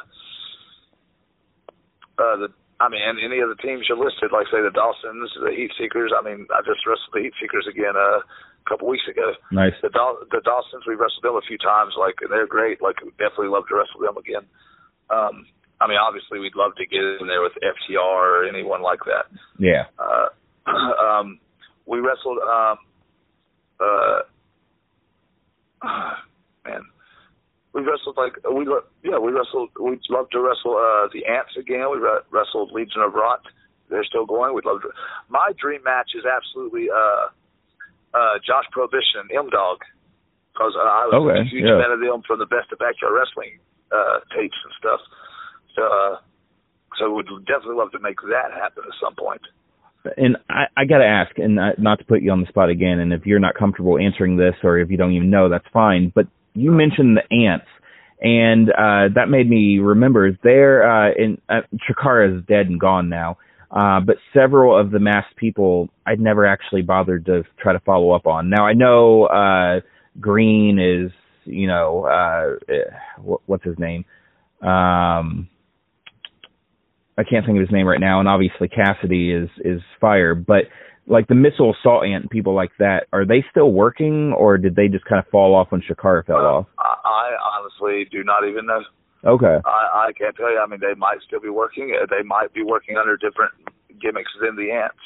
uh, 2.23 2.37
the 2.37 2.49
I 2.81 2.89
mean, 2.89 3.01
any 3.03 3.39
of 3.39 3.49
the 3.49 3.61
teams 3.63 3.87
you 3.89 3.95
listed, 3.95 4.35
like 4.35 4.47
say 4.51 4.59
the 4.59 4.75
Dawsons, 4.75 5.31
the 5.39 5.55
Heat 5.55 5.71
Seekers. 5.79 6.11
I 6.11 6.23
mean, 6.23 6.47
I 6.51 6.59
just 6.67 6.83
wrestled 6.87 7.15
the 7.15 7.23
Heat 7.23 7.35
Seekers 7.41 7.67
again 7.71 7.95
uh, 7.95 8.19
a 8.19 8.67
couple 8.69 8.89
weeks 8.89 9.07
ago. 9.09 9.33
Nice. 9.53 9.75
The 9.81 9.91
Daw- 9.91 10.27
the 10.31 10.43
Dawsons, 10.43 10.83
we 10.87 10.95
wrestled 10.99 11.23
them 11.23 11.39
a 11.39 11.47
few 11.47 11.59
times. 11.59 11.95
Like 11.99 12.19
they're 12.29 12.51
great. 12.51 12.83
Like 12.83 12.99
we 13.03 13.11
definitely 13.15 13.55
love 13.55 13.65
to 13.71 13.77
wrestle 13.79 14.03
them 14.03 14.19
again. 14.19 14.43
Um, 15.09 15.47
I 15.81 15.87
mean, 15.87 15.99
obviously 15.99 16.41
we'd 16.41 16.57
love 16.59 16.75
to 16.77 16.87
get 16.87 16.99
in 16.99 17.27
there 17.31 17.43
with 17.43 17.55
FTR 17.63 17.99
or 18.03 18.45
anyone 18.45 18.83
like 18.83 19.01
that. 19.07 19.31
Yeah. 19.59 19.87
Uh, 19.99 20.35
um, 20.71 21.39
we 21.87 22.01
wrestled. 22.01 22.39
Um, 22.43 22.79
uh, 23.79 24.21
we 27.75 27.83
wrestled 27.83 28.17
like 28.17 28.39
we 28.47 28.65
yeah 29.03 29.19
we 29.19 29.33
wrestled. 29.33 29.71
We'd 29.79 30.01
love 30.09 30.31
to 30.31 30.41
wrestle 30.41 30.79
uh, 30.79 31.11
the 31.13 31.27
Ants 31.27 31.59
again. 31.59 31.91
We 31.91 31.99
re- 31.99 32.23
wrestled 32.31 32.71
Legion 32.73 33.03
of 33.03 33.13
Rot. 33.15 33.43
They're 33.91 34.05
still 34.07 34.25
going. 34.25 34.55
We'd 34.55 34.65
love 34.65 34.81
to. 34.83 34.91
My 35.29 35.51
dream 35.59 35.83
match 35.85 36.15
is 36.15 36.25
absolutely 36.25 36.87
uh, 36.89 37.29
uh, 38.15 38.39
Josh 38.47 38.65
Prohibition, 38.71 39.27
M 39.35 39.51
Dog, 39.51 39.83
because 40.55 40.73
uh, 40.79 40.87
I 40.87 41.05
was 41.11 41.19
Okay, 41.19 41.41
a 41.43 41.45
huge 41.51 41.67
yeah. 41.67 41.83
fan 41.83 41.91
of 41.91 42.01
them 42.01 42.23
from 42.27 42.39
the 42.39 42.47
Best 42.47 42.71
of 42.73 42.79
Backyard 42.79 43.13
Wrestling 43.13 43.59
uh, 43.91 44.23
tapes 44.33 44.57
and 44.65 44.73
stuff. 44.79 45.01
So, 45.75 45.83
uh, 45.83 46.15
so 46.99 47.13
we'd 47.13 47.27
definitely 47.51 47.77
love 47.77 47.91
to 47.93 47.99
make 47.99 48.23
that 48.31 48.55
happen 48.55 48.85
at 48.87 48.95
some 49.03 49.19
point. 49.19 49.43
and 50.17 50.39
I, 50.49 50.71
I 50.77 50.85
got 50.87 50.99
to 50.99 51.07
ask, 51.07 51.37
and 51.39 51.59
not 51.79 51.99
to 51.99 52.05
put 52.07 52.23
you 52.23 52.31
on 52.31 52.41
the 52.41 52.47
spot 52.47 52.71
again, 52.71 53.01
and 53.01 53.13
if 53.13 53.27
you're 53.27 53.43
not 53.43 53.55
comfortable 53.59 53.99
answering 53.99 54.37
this, 54.39 54.55
or 54.63 54.79
if 54.79 54.91
you 54.91 54.97
don't 54.97 55.13
even 55.13 55.29
know, 55.31 55.49
that's 55.51 55.67
fine. 55.73 56.13
But 56.15 56.29
you 56.55 56.71
mentioned 56.71 57.17
the 57.17 57.35
ants, 57.35 57.67
and 58.21 58.71
uh, 58.71 59.15
that 59.15 59.29
made 59.29 59.49
me 59.49 59.79
remember 59.79 60.31
they're 60.43 60.89
uh, 60.89 61.13
in 61.17 61.41
uh, 61.49 61.61
Chikara 61.89 62.39
is 62.39 62.45
dead 62.47 62.67
and 62.67 62.81
gone 62.81 63.09
now. 63.09 63.39
Uh, 63.71 63.99
but 63.99 64.17
several 64.33 64.79
of 64.79 64.93
the 64.93 65.01
masked 65.01 65.37
people 65.37 65.89
I'd 66.07 66.21
never 66.21 66.47
actually 66.47 66.83
bothered 66.83 67.27
to 67.27 67.43
try 67.61 67.73
to 67.73 67.81
follow 67.81 68.13
up 68.13 68.27
on. 68.27 68.49
Now 68.49 68.67
I 68.67 68.73
know 68.73 69.25
uh, 69.25 69.81
Green 70.21 70.79
is, 70.79 71.11
you 71.45 71.67
know, 71.67 72.05
uh, 72.05 72.73
eh, 72.73 73.33
what's 73.47 73.65
his 73.65 73.77
name? 73.79 74.05
Um, 74.63 75.49
I 77.19 77.23
can't 77.29 77.45
think 77.45 77.57
of 77.57 77.61
his 77.61 77.73
name 77.73 77.87
right 77.87 78.01
now, 78.01 78.21
and 78.21 78.29
obviously 78.29 78.69
Cassidy 78.69 79.33
is 79.33 79.49
is 79.65 79.81
fire, 80.01 80.35
but 80.35 80.65
like 81.07 81.27
the 81.29 81.35
missile 81.35 81.75
assault 81.79 82.05
ant 82.05 82.23
and 82.25 82.31
people 82.31 82.55
like 82.55 82.71
that, 82.79 83.07
are 83.13 83.27
they 83.27 83.45
still 83.51 83.73
working 83.73 84.33
or 84.33 84.57
did 84.59 84.75
they 84.77 84.89
just 84.89 85.05
kind 85.05 85.19
of 85.19 85.29
fall 85.31 85.55
off 85.55 85.71
when 85.71 85.83
Chikara 85.83 86.25
fell 86.25 86.37
off? 86.37 86.67
I, 86.79 86.95
I 87.05 87.59
honestly 87.59 88.07
do 88.11 88.25
not 88.25 88.49
even 88.49 88.67
know. 88.67 88.83
Okay. 89.25 89.57
I, 89.65 90.09
I 90.09 90.13
can't 90.17 90.37
tell 90.37 90.51
you. 90.51 90.59
I 90.59 90.67
mean, 90.67 90.81
they 90.81 90.95
might 90.97 91.19
still 91.27 91.41
be 91.41 91.49
working. 91.49 91.97
Uh, 91.97 92.07
They 92.09 92.23
might 92.23 92.53
be 92.53 92.63
working 92.63 92.97
under 92.97 93.17
different 93.17 93.53
gimmicks 94.01 94.31
than 94.41 94.57
the 94.57 94.71
ants. 94.73 95.01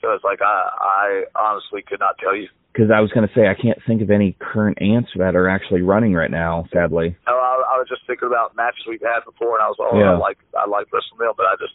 So 0.00 0.12
it's 0.12 0.24
like 0.24 0.40
I, 0.42 0.68
I 0.80 1.24
honestly 1.34 1.82
could 1.82 2.00
not 2.00 2.16
tell 2.18 2.36
you. 2.36 2.48
Because 2.72 2.92
I 2.94 3.00
was 3.00 3.10
going 3.10 3.26
to 3.26 3.34
say 3.34 3.48
I 3.48 3.56
can't 3.60 3.78
think 3.88 4.02
of 4.02 4.10
any 4.10 4.36
current 4.38 4.78
ants 4.80 5.10
that 5.16 5.34
are 5.34 5.48
actually 5.48 5.82
running 5.82 6.12
right 6.14 6.30
now. 6.30 6.68
Sadly. 6.72 7.16
No, 7.26 7.34
I, 7.34 7.74
I 7.74 7.76
was 7.80 7.88
just 7.88 8.06
thinking 8.06 8.28
about 8.28 8.54
matches 8.54 8.84
we've 8.86 9.02
had 9.02 9.24
before, 9.24 9.58
and 9.58 9.64
I 9.64 9.68
was 9.68 9.76
like, 9.80 9.90
oh, 9.92 9.98
Yeah. 9.98 10.14
I 10.14 10.18
like 10.18 10.38
I 10.54 10.68
like 10.68 10.86
wrestling 10.92 11.18
them, 11.18 11.34
but 11.36 11.46
I 11.48 11.56
just 11.58 11.74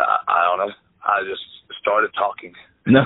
uh, 0.00 0.18
I 0.26 0.48
don't 0.48 0.66
know. 0.66 0.74
I 1.04 1.22
just 1.28 1.42
started 1.80 2.10
talking. 2.16 2.52
No, 2.86 3.04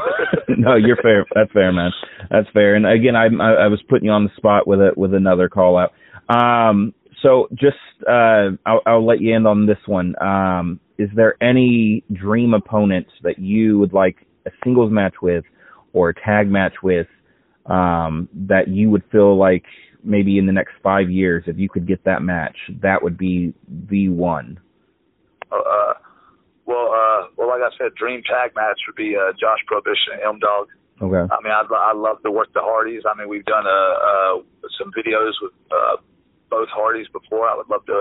no, 0.57 0.77
you're 0.77 0.97
fair. 0.97 1.27
That's 1.35 1.51
fair, 1.51 1.73
man. 1.73 1.91
That's 2.31 2.47
fair. 2.55 2.77
And 2.77 2.87
again, 2.87 3.17
I, 3.17 3.25
I 3.25 3.65
I 3.65 3.67
was 3.67 3.83
putting 3.89 4.07
you 4.07 4.13
on 4.13 4.23
the 4.23 4.31
spot 4.37 4.69
with 4.69 4.81
it 4.81 4.97
with 4.97 5.13
another 5.13 5.49
call 5.49 5.77
out. 5.77 5.93
Um, 6.33 6.95
so 7.23 7.49
just 7.51 7.77
uh, 8.09 8.51
I'll, 8.65 8.83
I'll 8.87 9.05
let 9.05 9.21
you 9.21 9.35
end 9.35 9.49
on 9.49 9.67
this 9.67 9.79
one. 9.87 10.15
Um, 10.23 10.79
is 10.97 11.11
there 11.17 11.35
any 11.43 12.05
dream 12.13 12.55
opponent 12.55 13.09
that 13.25 13.41
you 13.41 13.79
would 13.81 13.93
like 13.93 14.17
a 14.47 14.51
singles 14.63 14.93
match 14.93 15.15
with 15.21 15.45
or 15.93 16.11
a 16.11 16.15
tag 16.15 16.49
match 16.49 16.75
with 16.83 17.09
um, 17.67 18.29
that 18.33 18.69
you 18.69 18.91
would 18.91 19.03
feel 19.11 19.37
like 19.37 19.65
maybe 20.05 20.39
in 20.39 20.47
the 20.47 20.53
next 20.53 20.73
five 20.83 21.11
years, 21.11 21.45
if 21.47 21.59
you 21.59 21.69
could 21.69 21.87
get 21.87 22.05
that 22.05 22.23
match, 22.23 22.57
that 22.83 23.03
would 23.03 23.17
be 23.17 23.55
the 23.89 24.09
one? 24.09 24.61
Uh, 25.51 25.57
uh, 25.57 25.95
well, 26.67 26.93
uh, 26.93 27.24
well, 27.45 27.61
like 27.61 27.73
I 27.73 27.77
said, 27.77 27.95
dream 27.95 28.23
tag 28.23 28.57
match 28.57 28.81
would 28.87 28.97
be 28.97 29.17
uh, 29.17 29.33
Josh 29.39 29.61
Prohibition 29.67 30.17
and 30.17 30.23
M 30.23 30.39
Dog. 30.39 30.69
Okay. 31.03 31.27
I 31.29 31.37
mean, 31.43 31.53
I'd, 31.53 31.67
I 31.71 31.93
love 31.93 32.23
to 32.23 32.31
work 32.31 32.53
the 32.55 32.61
Hardys. 32.63 33.03
I 33.05 33.19
mean, 33.19 33.29
we've 33.29 33.45
done 33.45 33.67
uh, 33.67 33.69
uh, 33.69 34.43
some 34.79 34.93
videos 34.97 35.33
with 35.43 35.53
uh, 35.71 35.97
both 36.51 36.69
Hardys 36.69 37.09
before. 37.13 37.49
I 37.49 37.57
would 37.57 37.69
love 37.69 37.85
to 37.87 38.01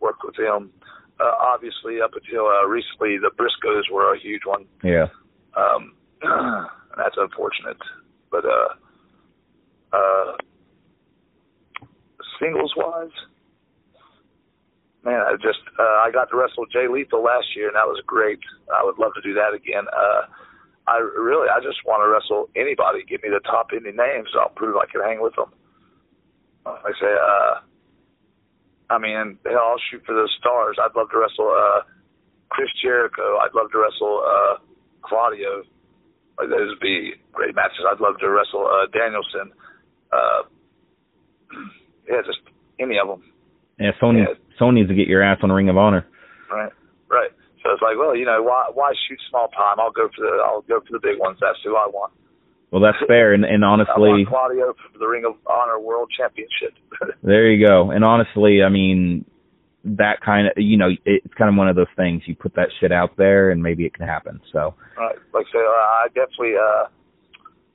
work 0.00 0.22
with 0.22 0.36
them. 0.36 0.70
Uh, 1.18 1.32
obviously, 1.40 2.00
up 2.00 2.12
until 2.14 2.46
uh, 2.46 2.66
recently, 2.66 3.16
the 3.18 3.30
Briscoes 3.34 3.90
were 3.90 4.14
a 4.14 4.18
huge 4.18 4.42
one. 4.44 4.66
Yeah. 4.84 5.06
Um, 5.56 5.94
and 6.22 6.68
that's 6.98 7.16
unfortunate. 7.16 7.78
But 8.30 8.44
uh, 8.44 8.68
uh, 9.96 10.32
singles 12.38 12.74
wise, 12.76 13.16
man, 15.06 15.22
I 15.22 15.38
just 15.38 15.62
uh, 15.78 16.02
I 16.02 16.10
got 16.10 16.28
to 16.34 16.36
wrestle 16.36 16.66
Jay 16.66 16.90
Lethal 16.90 17.22
last 17.22 17.54
year, 17.54 17.70
and 17.70 17.78
that 17.78 17.86
was 17.86 18.02
great. 18.04 18.42
I 18.66 18.82
would 18.82 18.98
love 18.98 19.14
to 19.14 19.22
do 19.22 19.32
that 19.38 19.54
again. 19.54 19.86
Uh, 19.86 20.26
I 20.90 20.98
really, 20.98 21.46
I 21.46 21.62
just 21.62 21.86
want 21.86 22.02
to 22.02 22.10
wrestle 22.10 22.50
anybody. 22.58 23.06
Give 23.06 23.22
me 23.22 23.30
the 23.30 23.42
top 23.46 23.70
indie 23.70 23.94
names. 23.94 24.34
I'll 24.34 24.50
prove 24.50 24.74
I 24.74 24.90
can 24.90 25.06
hang 25.06 25.22
with 25.22 25.38
them. 25.38 25.54
Like 26.66 26.90
I 26.90 26.94
say, 26.98 27.14
uh, 27.14 27.54
I 28.90 28.98
mean, 28.98 29.38
hell, 29.46 29.78
I'll 29.78 29.82
shoot 29.90 30.02
for 30.02 30.14
the 30.14 30.26
stars. 30.38 30.76
I'd 30.82 30.94
love 30.98 31.10
to 31.14 31.18
wrestle 31.18 31.54
uh, 31.54 31.86
Chris 32.50 32.70
Jericho. 32.82 33.38
I'd 33.38 33.54
love 33.54 33.70
to 33.70 33.78
wrestle 33.78 34.22
uh, 34.26 34.54
Claudio. 35.06 35.62
Like, 36.38 36.50
those 36.50 36.74
would 36.74 36.82
be 36.82 37.14
great 37.32 37.54
matches. 37.54 37.86
I'd 37.86 38.02
love 38.02 38.18
to 38.18 38.30
wrestle 38.30 38.66
uh, 38.66 38.90
Danielson. 38.90 39.54
Uh, 40.10 40.42
yeah, 42.10 42.22
just 42.26 42.42
any 42.78 42.98
of 42.98 43.06
them. 43.06 43.22
Yeah. 43.78 43.94
Sony. 44.02 44.26
Yeah. 44.26 44.34
Sony 44.60 44.74
needs 44.74 44.88
to 44.88 44.94
get 44.94 45.08
your 45.08 45.22
ass 45.22 45.38
on 45.42 45.52
Ring 45.52 45.68
of 45.68 45.76
Honor. 45.76 46.06
Right, 46.50 46.72
right. 47.10 47.30
So 47.62 47.72
it's 47.72 47.82
like, 47.82 47.96
well, 47.98 48.14
you 48.16 48.24
know, 48.24 48.42
why 48.42 48.70
why 48.72 48.92
shoot 49.08 49.18
small 49.28 49.48
time? 49.48 49.80
I'll 49.80 49.90
go 49.90 50.08
for 50.14 50.22
the 50.22 50.42
I'll 50.44 50.62
go 50.62 50.80
for 50.80 50.92
the 50.92 51.00
big 51.02 51.18
ones. 51.18 51.38
That's 51.40 51.58
who 51.64 51.76
I 51.76 51.86
want. 51.88 52.12
Well, 52.70 52.82
that's 52.82 52.98
fair. 53.06 53.32
And, 53.32 53.44
and 53.44 53.64
I 53.64 53.68
honestly, 53.68 53.94
want 53.96 54.28
Claudio 54.28 54.74
for 54.92 54.98
the 54.98 55.06
Ring 55.06 55.24
of 55.24 55.34
Honor 55.46 55.80
World 55.80 56.10
Championship. 56.16 56.74
there 57.22 57.50
you 57.50 57.66
go. 57.66 57.90
And 57.90 58.04
honestly, 58.04 58.62
I 58.62 58.68
mean, 58.68 59.24
that 59.84 60.20
kind 60.24 60.48
of, 60.48 60.52
you 60.56 60.76
know, 60.76 60.90
it's 61.04 61.34
kind 61.34 61.48
of 61.48 61.56
one 61.56 61.68
of 61.68 61.76
those 61.76 61.90
things. 61.96 62.22
You 62.26 62.34
put 62.34 62.54
that 62.54 62.68
shit 62.80 62.92
out 62.92 63.16
there, 63.16 63.50
and 63.50 63.62
maybe 63.62 63.86
it 63.86 63.94
can 63.94 64.06
happen. 64.06 64.40
So, 64.52 64.74
right. 64.96 65.16
Like 65.32 65.46
I 65.48 65.52
say, 65.52 65.58
uh, 65.58 65.86
I 66.04 66.06
definitely, 66.08 66.54
uh, 66.56 66.86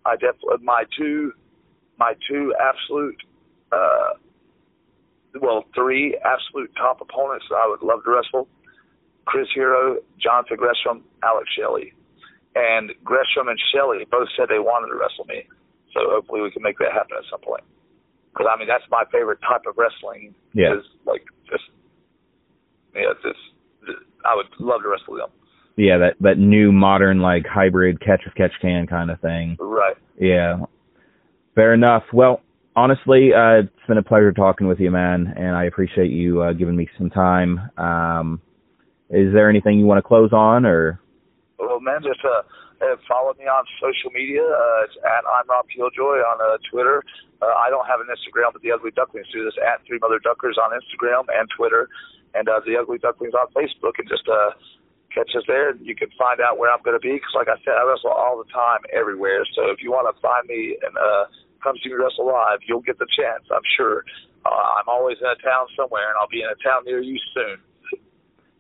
I 0.05 0.15
definitely 0.15 0.63
my 0.63 0.83
two, 0.97 1.31
my 1.97 2.13
two 2.29 2.53
absolute, 2.59 3.17
uh, 3.71 4.13
well, 5.39 5.65
three 5.75 6.17
absolute 6.25 6.71
top 6.75 6.99
opponents 7.01 7.45
that 7.49 7.55
I 7.55 7.67
would 7.69 7.81
love 7.81 8.03
to 8.03 8.11
wrestle: 8.11 8.47
Chris 9.25 9.47
Hero, 9.53 9.97
Jonathan 10.19 10.57
Gresham, 10.57 11.03
Alex 11.23 11.47
Shelley. 11.57 11.93
And 12.53 12.91
Gresham 13.03 13.47
and 13.47 13.57
Shelley 13.73 14.05
both 14.11 14.27
said 14.35 14.47
they 14.49 14.59
wanted 14.59 14.91
to 14.91 14.99
wrestle 14.99 15.23
me, 15.25 15.47
so 15.93 16.01
hopefully 16.11 16.41
we 16.41 16.51
can 16.51 16.61
make 16.61 16.77
that 16.79 16.91
happen 16.91 17.15
at 17.17 17.23
some 17.31 17.39
point. 17.39 17.63
Because 18.33 18.47
I 18.53 18.59
mean, 18.59 18.67
that's 18.67 18.83
my 18.91 19.03
favorite 19.11 19.39
type 19.39 19.63
of 19.67 19.75
wrestling. 19.77 20.35
Yeah. 20.53 20.75
Is 20.77 20.83
like 21.05 21.23
just, 21.49 21.63
yeah, 22.93 23.13
just 23.23 23.39
I 24.25 24.35
would 24.35 24.47
love 24.59 24.81
to 24.83 24.89
wrestle 24.89 25.15
them. 25.15 25.29
yeah, 25.77 25.97
that 25.97 26.15
that 26.19 26.37
new 26.37 26.71
modern 26.73 27.21
like 27.21 27.45
hybrid 27.45 28.01
catch 28.01 28.21
as 28.27 28.33
catch 28.33 28.51
can 28.61 28.85
kind 28.87 29.11
of 29.11 29.19
thing. 29.21 29.55
Right. 29.59 29.95
Yeah. 30.19 30.59
Fair 31.55 31.73
enough. 31.73 32.03
Well, 32.13 32.41
honestly, 32.75 33.33
uh, 33.33 33.63
it's 33.63 33.87
been 33.87 33.97
a 33.97 34.03
pleasure 34.03 34.31
talking 34.31 34.67
with 34.67 34.79
you, 34.79 34.91
man, 34.91 35.33
and 35.35 35.55
I 35.55 35.65
appreciate 35.65 36.11
you 36.11 36.41
uh, 36.41 36.53
giving 36.53 36.75
me 36.75 36.87
some 36.97 37.09
time. 37.09 37.59
Um, 37.77 38.41
is 39.09 39.33
there 39.33 39.49
anything 39.49 39.79
you 39.79 39.85
want 39.85 39.97
to 39.99 40.07
close 40.07 40.31
on, 40.31 40.65
or? 40.65 41.01
Well, 41.59 41.79
man. 41.79 42.01
Just 42.01 42.23
uh, 42.23 42.41
uh, 42.81 42.95
follow 43.07 43.33
me 43.37 43.45
on 43.45 43.65
social 43.77 44.09
media. 44.11 44.41
Uh, 44.41 44.85
it's 44.87 44.95
at 45.03 45.27
I'm 45.27 45.47
Rob 45.49 45.65
Killjoy 45.67 46.23
on 46.23 46.37
uh, 46.39 46.57
Twitter. 46.71 47.03
Uh, 47.41 47.53
I 47.57 47.69
don't 47.69 47.85
have 47.85 47.99
an 47.99 48.07
Instagram, 48.07 48.53
but 48.53 48.61
the 48.61 48.71
Ugly 48.71 48.91
Ducklings 48.95 49.27
do 49.33 49.43
this 49.43 49.57
at 49.59 49.85
Three 49.85 49.99
Mother 49.99 50.19
Duckers 50.19 50.57
on 50.57 50.71
Instagram 50.71 51.25
and 51.27 51.49
Twitter, 51.55 51.89
and 52.33 52.47
uh, 52.47 52.61
the 52.65 52.77
Ugly 52.77 52.99
Ducklings 52.99 53.33
on 53.33 53.51
Facebook. 53.51 53.99
And 53.99 54.07
just 54.07 54.25
uh, 54.29 54.55
catch 55.13 55.35
us 55.35 55.43
there. 55.47 55.69
And 55.75 55.85
you 55.85 55.95
can 55.95 56.09
find 56.17 56.39
out 56.39 56.57
where 56.57 56.71
I'm 56.71 56.81
going 56.81 56.95
to 56.95 57.03
be 57.03 57.19
because, 57.19 57.35
like 57.35 57.51
I 57.51 57.59
said, 57.67 57.75
I 57.75 57.83
wrestle 57.83 58.15
all 58.15 58.39
the 58.39 58.49
time, 58.49 58.81
everywhere. 58.95 59.43
So 59.55 59.69
if 59.69 59.83
you 59.83 59.91
want 59.91 60.07
to 60.07 60.15
find 60.21 60.47
me 60.47 60.77
and 60.81 60.95
uh, 60.95 61.25
come 61.63 61.75
see 61.83 61.89
me 61.89 61.95
wrestle 61.95 62.27
live, 62.27 62.59
you'll 62.67 62.85
get 62.85 62.99
the 62.99 63.07
chance. 63.09 63.45
I'm 63.51 63.65
sure. 63.77 64.03
Uh, 64.45 64.81
I'm 64.81 64.89
always 64.89 65.17
in 65.21 65.27
a 65.27 65.39
town 65.41 65.67
somewhere, 65.77 66.09
and 66.09 66.17
I'll 66.19 66.31
be 66.31 66.41
in 66.41 66.49
a 66.49 66.59
town 66.65 66.83
near 66.85 67.01
you 67.01 67.17
soon. 67.33 67.57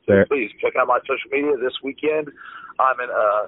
Sure. 0.05 0.25
Please 0.25 0.51
check 0.61 0.73
out 0.79 0.87
my 0.87 0.99
social 1.05 1.29
media 1.31 1.57
this 1.57 1.73
weekend. 1.83 2.29
I'm 2.79 2.99
in 2.99 3.09
uh, 3.09 3.47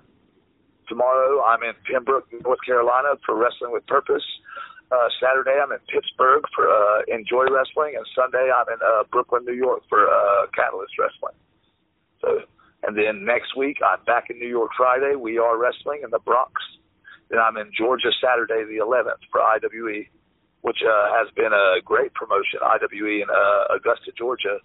tomorrow. 0.87 1.41
I'm 1.43 1.61
in 1.63 1.73
Pembroke, 1.89 2.27
North 2.43 2.61
Carolina 2.65 3.17
for 3.25 3.37
Wrestling 3.37 3.71
with 3.71 3.85
Purpose. 3.87 4.25
Uh, 4.91 5.09
Saturday 5.21 5.57
I'm 5.57 5.71
in 5.71 5.81
Pittsburgh 5.89 6.43
for 6.53 6.69
uh, 6.69 7.01
Enjoy 7.07 7.45
Wrestling, 7.49 7.97
and 7.97 8.05
Sunday 8.13 8.51
I'm 8.53 8.69
in 8.69 8.79
uh, 8.81 9.03
Brooklyn, 9.11 9.45
New 9.45 9.57
York 9.57 9.81
for 9.89 10.05
uh, 10.05 10.45
Catalyst 10.53 10.93
Wrestling. 10.99 11.37
So 12.21 12.45
and 12.83 12.97
then 12.97 13.25
next 13.25 13.55
week, 13.55 13.77
I'm 13.85 14.03
back 14.05 14.29
in 14.29 14.37
New 14.39 14.47
York 14.47 14.71
Friday. 14.75 15.15
We 15.15 15.37
are 15.37 15.57
wrestling 15.57 16.01
in 16.03 16.11
the 16.11 16.19
Bronx. 16.19 16.51
Then 17.29 17.39
I'm 17.39 17.57
in 17.57 17.71
Georgia 17.75 18.09
Saturday 18.21 18.63
the 18.65 18.83
11th 18.83 19.21
for 19.31 19.41
IWE, 19.41 20.07
which 20.61 20.77
uh, 20.83 21.07
has 21.17 21.27
been 21.35 21.51
a 21.53 21.81
great 21.83 22.13
promotion, 22.13 22.59
IWE 22.61 23.21
in 23.21 23.29
uh, 23.29 23.75
Augusta, 23.75 24.11
Georgia. 24.17 24.59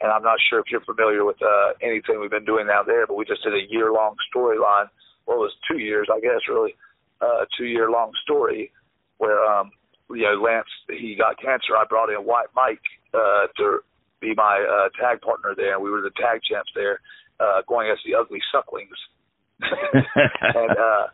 And 0.00 0.10
I'm 0.10 0.22
not 0.22 0.38
sure 0.50 0.58
if 0.58 0.66
you're 0.70 0.82
familiar 0.82 1.24
with 1.24 1.40
uh, 1.42 1.78
anything 1.80 2.20
we've 2.20 2.30
been 2.30 2.44
doing 2.44 2.66
down 2.66 2.84
there, 2.86 3.06
but 3.06 3.14
we 3.14 3.24
just 3.24 3.42
did 3.44 3.54
a 3.54 3.70
year 3.70 3.92
long 3.92 4.16
storyline. 4.34 4.90
Well, 5.26 5.38
it 5.38 5.46
was 5.46 5.54
two 5.70 5.78
years, 5.78 6.08
I 6.12 6.18
guess, 6.18 6.42
really, 6.48 6.74
uh, 7.20 7.46
two 7.56 7.66
year 7.66 7.90
long 7.90 8.10
story 8.24 8.72
where, 9.18 9.44
um, 9.44 9.70
you 10.10 10.22
know, 10.22 10.42
Lance, 10.42 10.66
he 10.88 11.14
got 11.16 11.40
cancer. 11.40 11.76
I 11.78 11.84
brought 11.88 12.10
in 12.10 12.26
White 12.26 12.50
Mike 12.56 12.82
uh, 13.14 13.46
to 13.56 13.78
be 14.20 14.34
my 14.34 14.58
uh, 14.58 14.88
tag 15.00 15.20
partner 15.20 15.54
there, 15.56 15.74
and 15.74 15.82
we 15.82 15.90
were 15.90 16.00
the 16.00 16.10
tag 16.18 16.40
champs 16.42 16.70
there 16.74 16.98
uh, 17.38 17.62
going 17.68 17.90
as 17.90 17.98
the 18.04 18.14
ugly 18.14 18.40
sucklings. 18.52 18.98
and 19.62 20.70
uh, 20.70 21.06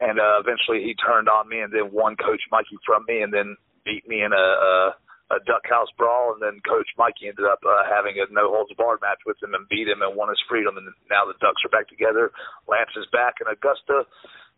and 0.00 0.20
uh, 0.20 0.40
eventually 0.40 0.84
he 0.84 0.94
turned 0.94 1.28
on 1.28 1.48
me, 1.48 1.60
and 1.60 1.72
then 1.72 1.92
won 1.92 2.16
Coach 2.16 2.42
Mikey 2.50 2.78
from 2.84 3.04
me, 3.08 3.22
and 3.22 3.32
then 3.32 3.56
beat 3.84 4.06
me 4.08 4.22
in 4.22 4.32
a, 4.32 4.36
a 4.36 4.94
a 5.26 5.42
duck 5.42 5.66
house 5.66 5.90
brawl, 5.98 6.30
and 6.34 6.42
then 6.42 6.62
Coach 6.62 6.86
Mikey 6.94 7.26
ended 7.26 7.50
up 7.50 7.58
uh, 7.66 7.82
having 7.90 8.14
a 8.14 8.30
no 8.30 8.46
holds 8.46 8.70
barred 8.78 9.02
match 9.02 9.18
with 9.26 9.34
him 9.42 9.58
and 9.58 9.66
beat 9.66 9.90
him 9.90 9.98
and 9.98 10.14
won 10.14 10.30
his 10.30 10.38
freedom. 10.46 10.78
And 10.78 10.86
now 11.10 11.26
the 11.26 11.34
Ducks 11.42 11.66
are 11.66 11.74
back 11.74 11.90
together. 11.90 12.30
Lance 12.70 12.94
is 12.94 13.10
back 13.10 13.42
in 13.42 13.50
Augusta. 13.50 14.06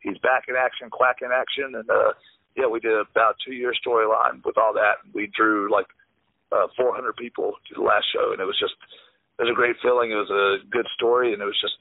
He's 0.04 0.20
back 0.20 0.44
in 0.46 0.60
action, 0.60 0.92
quack 0.92 1.24
in 1.24 1.32
action, 1.32 1.72
and 1.72 1.88
uh, 1.88 2.12
yeah, 2.52 2.68
we 2.68 2.80
did 2.80 2.92
about 2.92 3.40
two 3.40 3.56
year 3.56 3.72
storyline 3.72 4.44
with 4.44 4.58
all 4.58 4.76
that. 4.76 5.00
We 5.14 5.32
drew 5.32 5.72
like 5.72 5.88
uh, 6.52 6.68
400 6.76 7.16
people 7.16 7.56
to 7.68 7.72
the 7.74 7.86
last 7.86 8.06
show, 8.12 8.32
and 8.32 8.40
it 8.40 8.48
was 8.48 8.58
just 8.60 8.76
it 9.38 9.48
was 9.48 9.52
a 9.52 9.56
great 9.56 9.76
feeling. 9.80 10.12
It 10.12 10.20
was 10.20 10.30
a 10.30 10.66
good 10.68 10.86
story, 10.94 11.32
and 11.32 11.40
it 11.40 11.48
was 11.48 11.58
just 11.60 11.80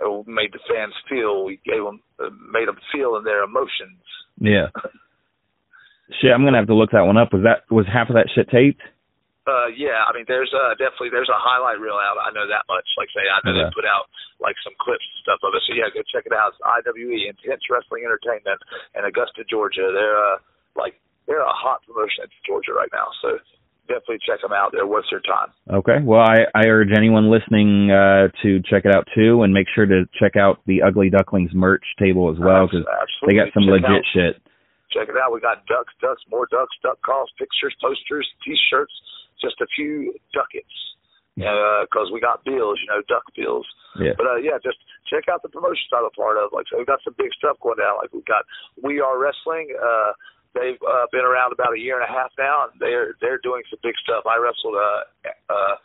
it 0.00 0.26
made 0.26 0.50
the 0.52 0.64
fans 0.66 0.94
feel. 1.08 1.44
We 1.44 1.60
gave 1.64 1.84
them, 1.84 2.02
made 2.50 2.68
them 2.68 2.78
feel 2.92 3.16
in 3.16 3.24
their 3.24 3.42
emotions. 3.42 4.02
Yeah. 4.40 4.68
shit, 6.20 6.30
I'm 6.32 6.44
gonna 6.44 6.58
have 6.58 6.70
to 6.70 6.74
look 6.78 6.90
that 6.92 7.06
one 7.06 7.16
up. 7.18 7.32
Was 7.32 7.42
that 7.44 7.66
was 7.70 7.86
half 7.86 8.08
of 8.10 8.14
that 8.16 8.28
shit 8.34 8.48
taped? 8.50 8.82
Uh, 9.48 9.72
yeah, 9.72 10.04
I 10.04 10.12
mean, 10.12 10.28
there's 10.28 10.52
uh, 10.52 10.76
definitely 10.76 11.08
there's 11.08 11.32
a 11.32 11.40
highlight 11.40 11.80
reel 11.80 11.96
out. 11.96 12.20
I 12.20 12.28
know 12.36 12.44
that 12.44 12.68
much. 12.68 12.84
Like, 13.00 13.08
say, 13.16 13.24
I 13.24 13.40
know 13.48 13.56
Okay. 13.56 13.64
they 13.64 13.72
put 13.72 13.88
out 13.88 14.12
like 14.44 14.60
some 14.60 14.76
clips 14.76 15.00
and 15.08 15.20
stuff 15.24 15.40
of 15.40 15.56
it. 15.56 15.64
So 15.64 15.72
yeah, 15.72 15.88
go 15.88 16.04
check 16.04 16.28
it 16.28 16.36
out. 16.36 16.52
It's 16.52 16.60
IWE 16.60 17.24
Intense 17.32 17.64
Wrestling 17.72 18.04
Entertainment 18.04 18.60
in 18.92 19.08
Augusta, 19.08 19.48
Georgia. 19.48 19.88
They're 19.88 20.20
uh, 20.20 20.36
like 20.76 21.00
they're 21.24 21.40
a 21.44 21.48
hot 21.56 21.80
promotion 21.88 22.28
in 22.28 22.30
Georgia 22.44 22.76
right 22.76 22.92
now. 22.92 23.08
So 23.24 23.40
definitely 23.88 24.18
check 24.26 24.40
them 24.40 24.52
out. 24.52 24.70
They're 24.72 24.86
worth 24.86 25.06
your 25.10 25.20
time. 25.24 25.48
Okay. 25.72 25.98
Well, 26.04 26.20
I, 26.20 26.44
I 26.54 26.68
urge 26.68 26.90
anyone 26.96 27.30
listening 27.30 27.90
uh, 27.90 28.28
to 28.42 28.60
check 28.68 28.84
it 28.84 28.94
out 28.94 29.08
too, 29.16 29.42
and 29.42 29.52
make 29.52 29.66
sure 29.74 29.86
to 29.86 30.04
check 30.20 30.36
out 30.36 30.60
the 30.66 30.82
Ugly 30.82 31.10
Ducklings 31.10 31.50
merch 31.54 31.84
table 31.98 32.30
as 32.30 32.38
well 32.38 32.66
because 32.68 32.86
they 33.26 33.34
got 33.34 33.48
some 33.52 33.64
Check 33.64 33.82
legit 33.82 33.90
out- 33.90 34.04
shit. 34.14 34.34
check 34.92 35.08
it 35.08 35.16
out. 35.16 35.32
We 35.32 35.40
got 35.40 35.66
ducks, 35.66 35.92
ducks, 36.00 36.22
more 36.30 36.46
ducks, 36.50 36.76
duck 36.82 37.00
calls, 37.02 37.30
pictures, 37.38 37.74
posters, 37.80 38.28
T-shirts, 38.44 38.92
just 39.40 39.60
a 39.60 39.66
few 39.74 40.14
ducats. 40.32 40.76
Because 41.38 42.10
we 42.12 42.18
got 42.18 42.42
bills, 42.44 42.78
you 42.82 42.88
know, 42.90 42.98
duck 43.06 43.22
bills. 43.36 43.62
Yeah. 44.00 44.10
But 44.18 44.26
uh, 44.26 44.36
yeah, 44.42 44.58
just 44.62 44.78
check 45.06 45.30
out 45.30 45.42
the 45.42 45.48
promotions 45.48 45.86
I'm 45.94 46.04
a 46.04 46.10
part 46.10 46.36
of. 46.36 46.50
Like, 46.52 46.66
so 46.70 46.76
we've 46.78 46.86
got 46.86 46.98
some 47.06 47.14
big 47.16 47.30
stuff 47.38 47.56
going 47.62 47.78
down. 47.78 47.94
Like 48.02 48.12
we've 48.12 48.26
got 48.26 48.42
We 48.82 48.98
Are 49.00 49.14
Wrestling. 49.18 49.70
Uh, 49.78 50.12
they've 50.58 50.82
uh, 50.82 51.06
been 51.12 51.24
around 51.24 51.52
about 51.52 51.72
a 51.74 51.80
year 51.80 52.00
and 52.00 52.08
a 52.08 52.12
half 52.12 52.30
now, 52.38 52.66
and 52.66 52.74
they're 52.80 53.14
they're 53.20 53.38
doing 53.38 53.62
some 53.70 53.78
big 53.82 53.94
stuff. 54.02 54.26
I 54.26 54.36
wrestled 54.36 54.74
uh, 54.74 55.02
uh, 55.48 55.76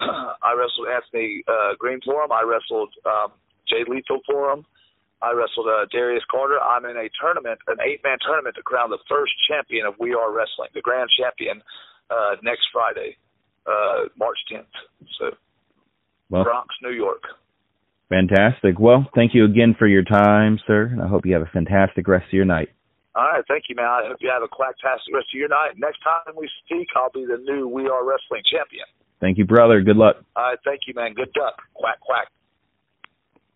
I 0.42 0.54
wrestled 0.54 0.88
Anthony 0.88 1.42
uh, 1.48 1.74
Greene 1.78 2.00
for 2.04 2.22
him. 2.22 2.32
I 2.32 2.42
wrestled 2.46 2.94
um, 3.04 3.32
Jay 3.68 3.82
Lethal 3.86 4.20
for 4.26 4.52
him. 4.52 4.64
I 5.22 5.32
wrestled 5.32 5.66
uh, 5.66 5.86
Darius 5.90 6.24
Carter. 6.30 6.60
I'm 6.60 6.84
in 6.84 6.96
a 6.96 7.08
tournament, 7.20 7.58
an 7.66 7.78
eight-man 7.80 8.18
tournament 8.20 8.56
to 8.56 8.62
crown 8.62 8.90
the 8.90 8.98
first 9.08 9.32
champion 9.48 9.86
of 9.86 9.94
We 9.98 10.12
Are 10.12 10.30
Wrestling, 10.30 10.68
the 10.74 10.82
grand 10.82 11.08
champion, 11.18 11.62
uh, 12.10 12.36
next 12.42 12.66
Friday, 12.72 13.16
uh, 13.66 14.12
March 14.18 14.36
10th. 14.52 14.66
So, 15.18 15.30
Well, 16.28 16.44
Bronx, 16.44 16.74
New 16.82 16.90
York. 16.90 17.22
fantastic. 18.10 18.78
Well, 18.78 19.08
thank 19.14 19.34
you 19.34 19.46
again 19.46 19.74
for 19.78 19.86
your 19.86 20.02
time, 20.02 20.60
sir, 20.66 20.90
and 20.92 21.00
I 21.00 21.08
hope 21.08 21.24
you 21.24 21.32
have 21.32 21.42
a 21.42 21.50
fantastic 21.50 22.06
rest 22.06 22.26
of 22.26 22.32
your 22.34 22.44
night. 22.44 22.68
All 23.16 23.24
right, 23.24 23.44
thank 23.46 23.64
you, 23.68 23.76
man. 23.76 23.86
I 23.86 24.08
hope 24.08 24.16
you 24.20 24.30
have 24.30 24.42
a 24.42 24.50
quacktastic 24.50 25.14
rest 25.14 25.28
of 25.32 25.38
your 25.38 25.48
night. 25.48 25.78
Next 25.78 26.02
time 26.02 26.34
we 26.36 26.50
speak, 26.64 26.88
I'll 26.96 27.14
be 27.14 27.24
the 27.24 27.38
new 27.38 27.68
We 27.68 27.88
Are 27.88 28.04
Wrestling 28.04 28.42
champion. 28.50 28.86
Thank 29.20 29.38
you, 29.38 29.44
brother. 29.44 29.80
Good 29.82 29.96
luck. 29.96 30.16
All 30.34 30.42
right, 30.42 30.58
thank 30.64 30.80
you, 30.86 30.94
man. 30.94 31.14
Good 31.14 31.32
duck. 31.32 31.62
Quack, 31.74 32.00
quack. 32.00 32.28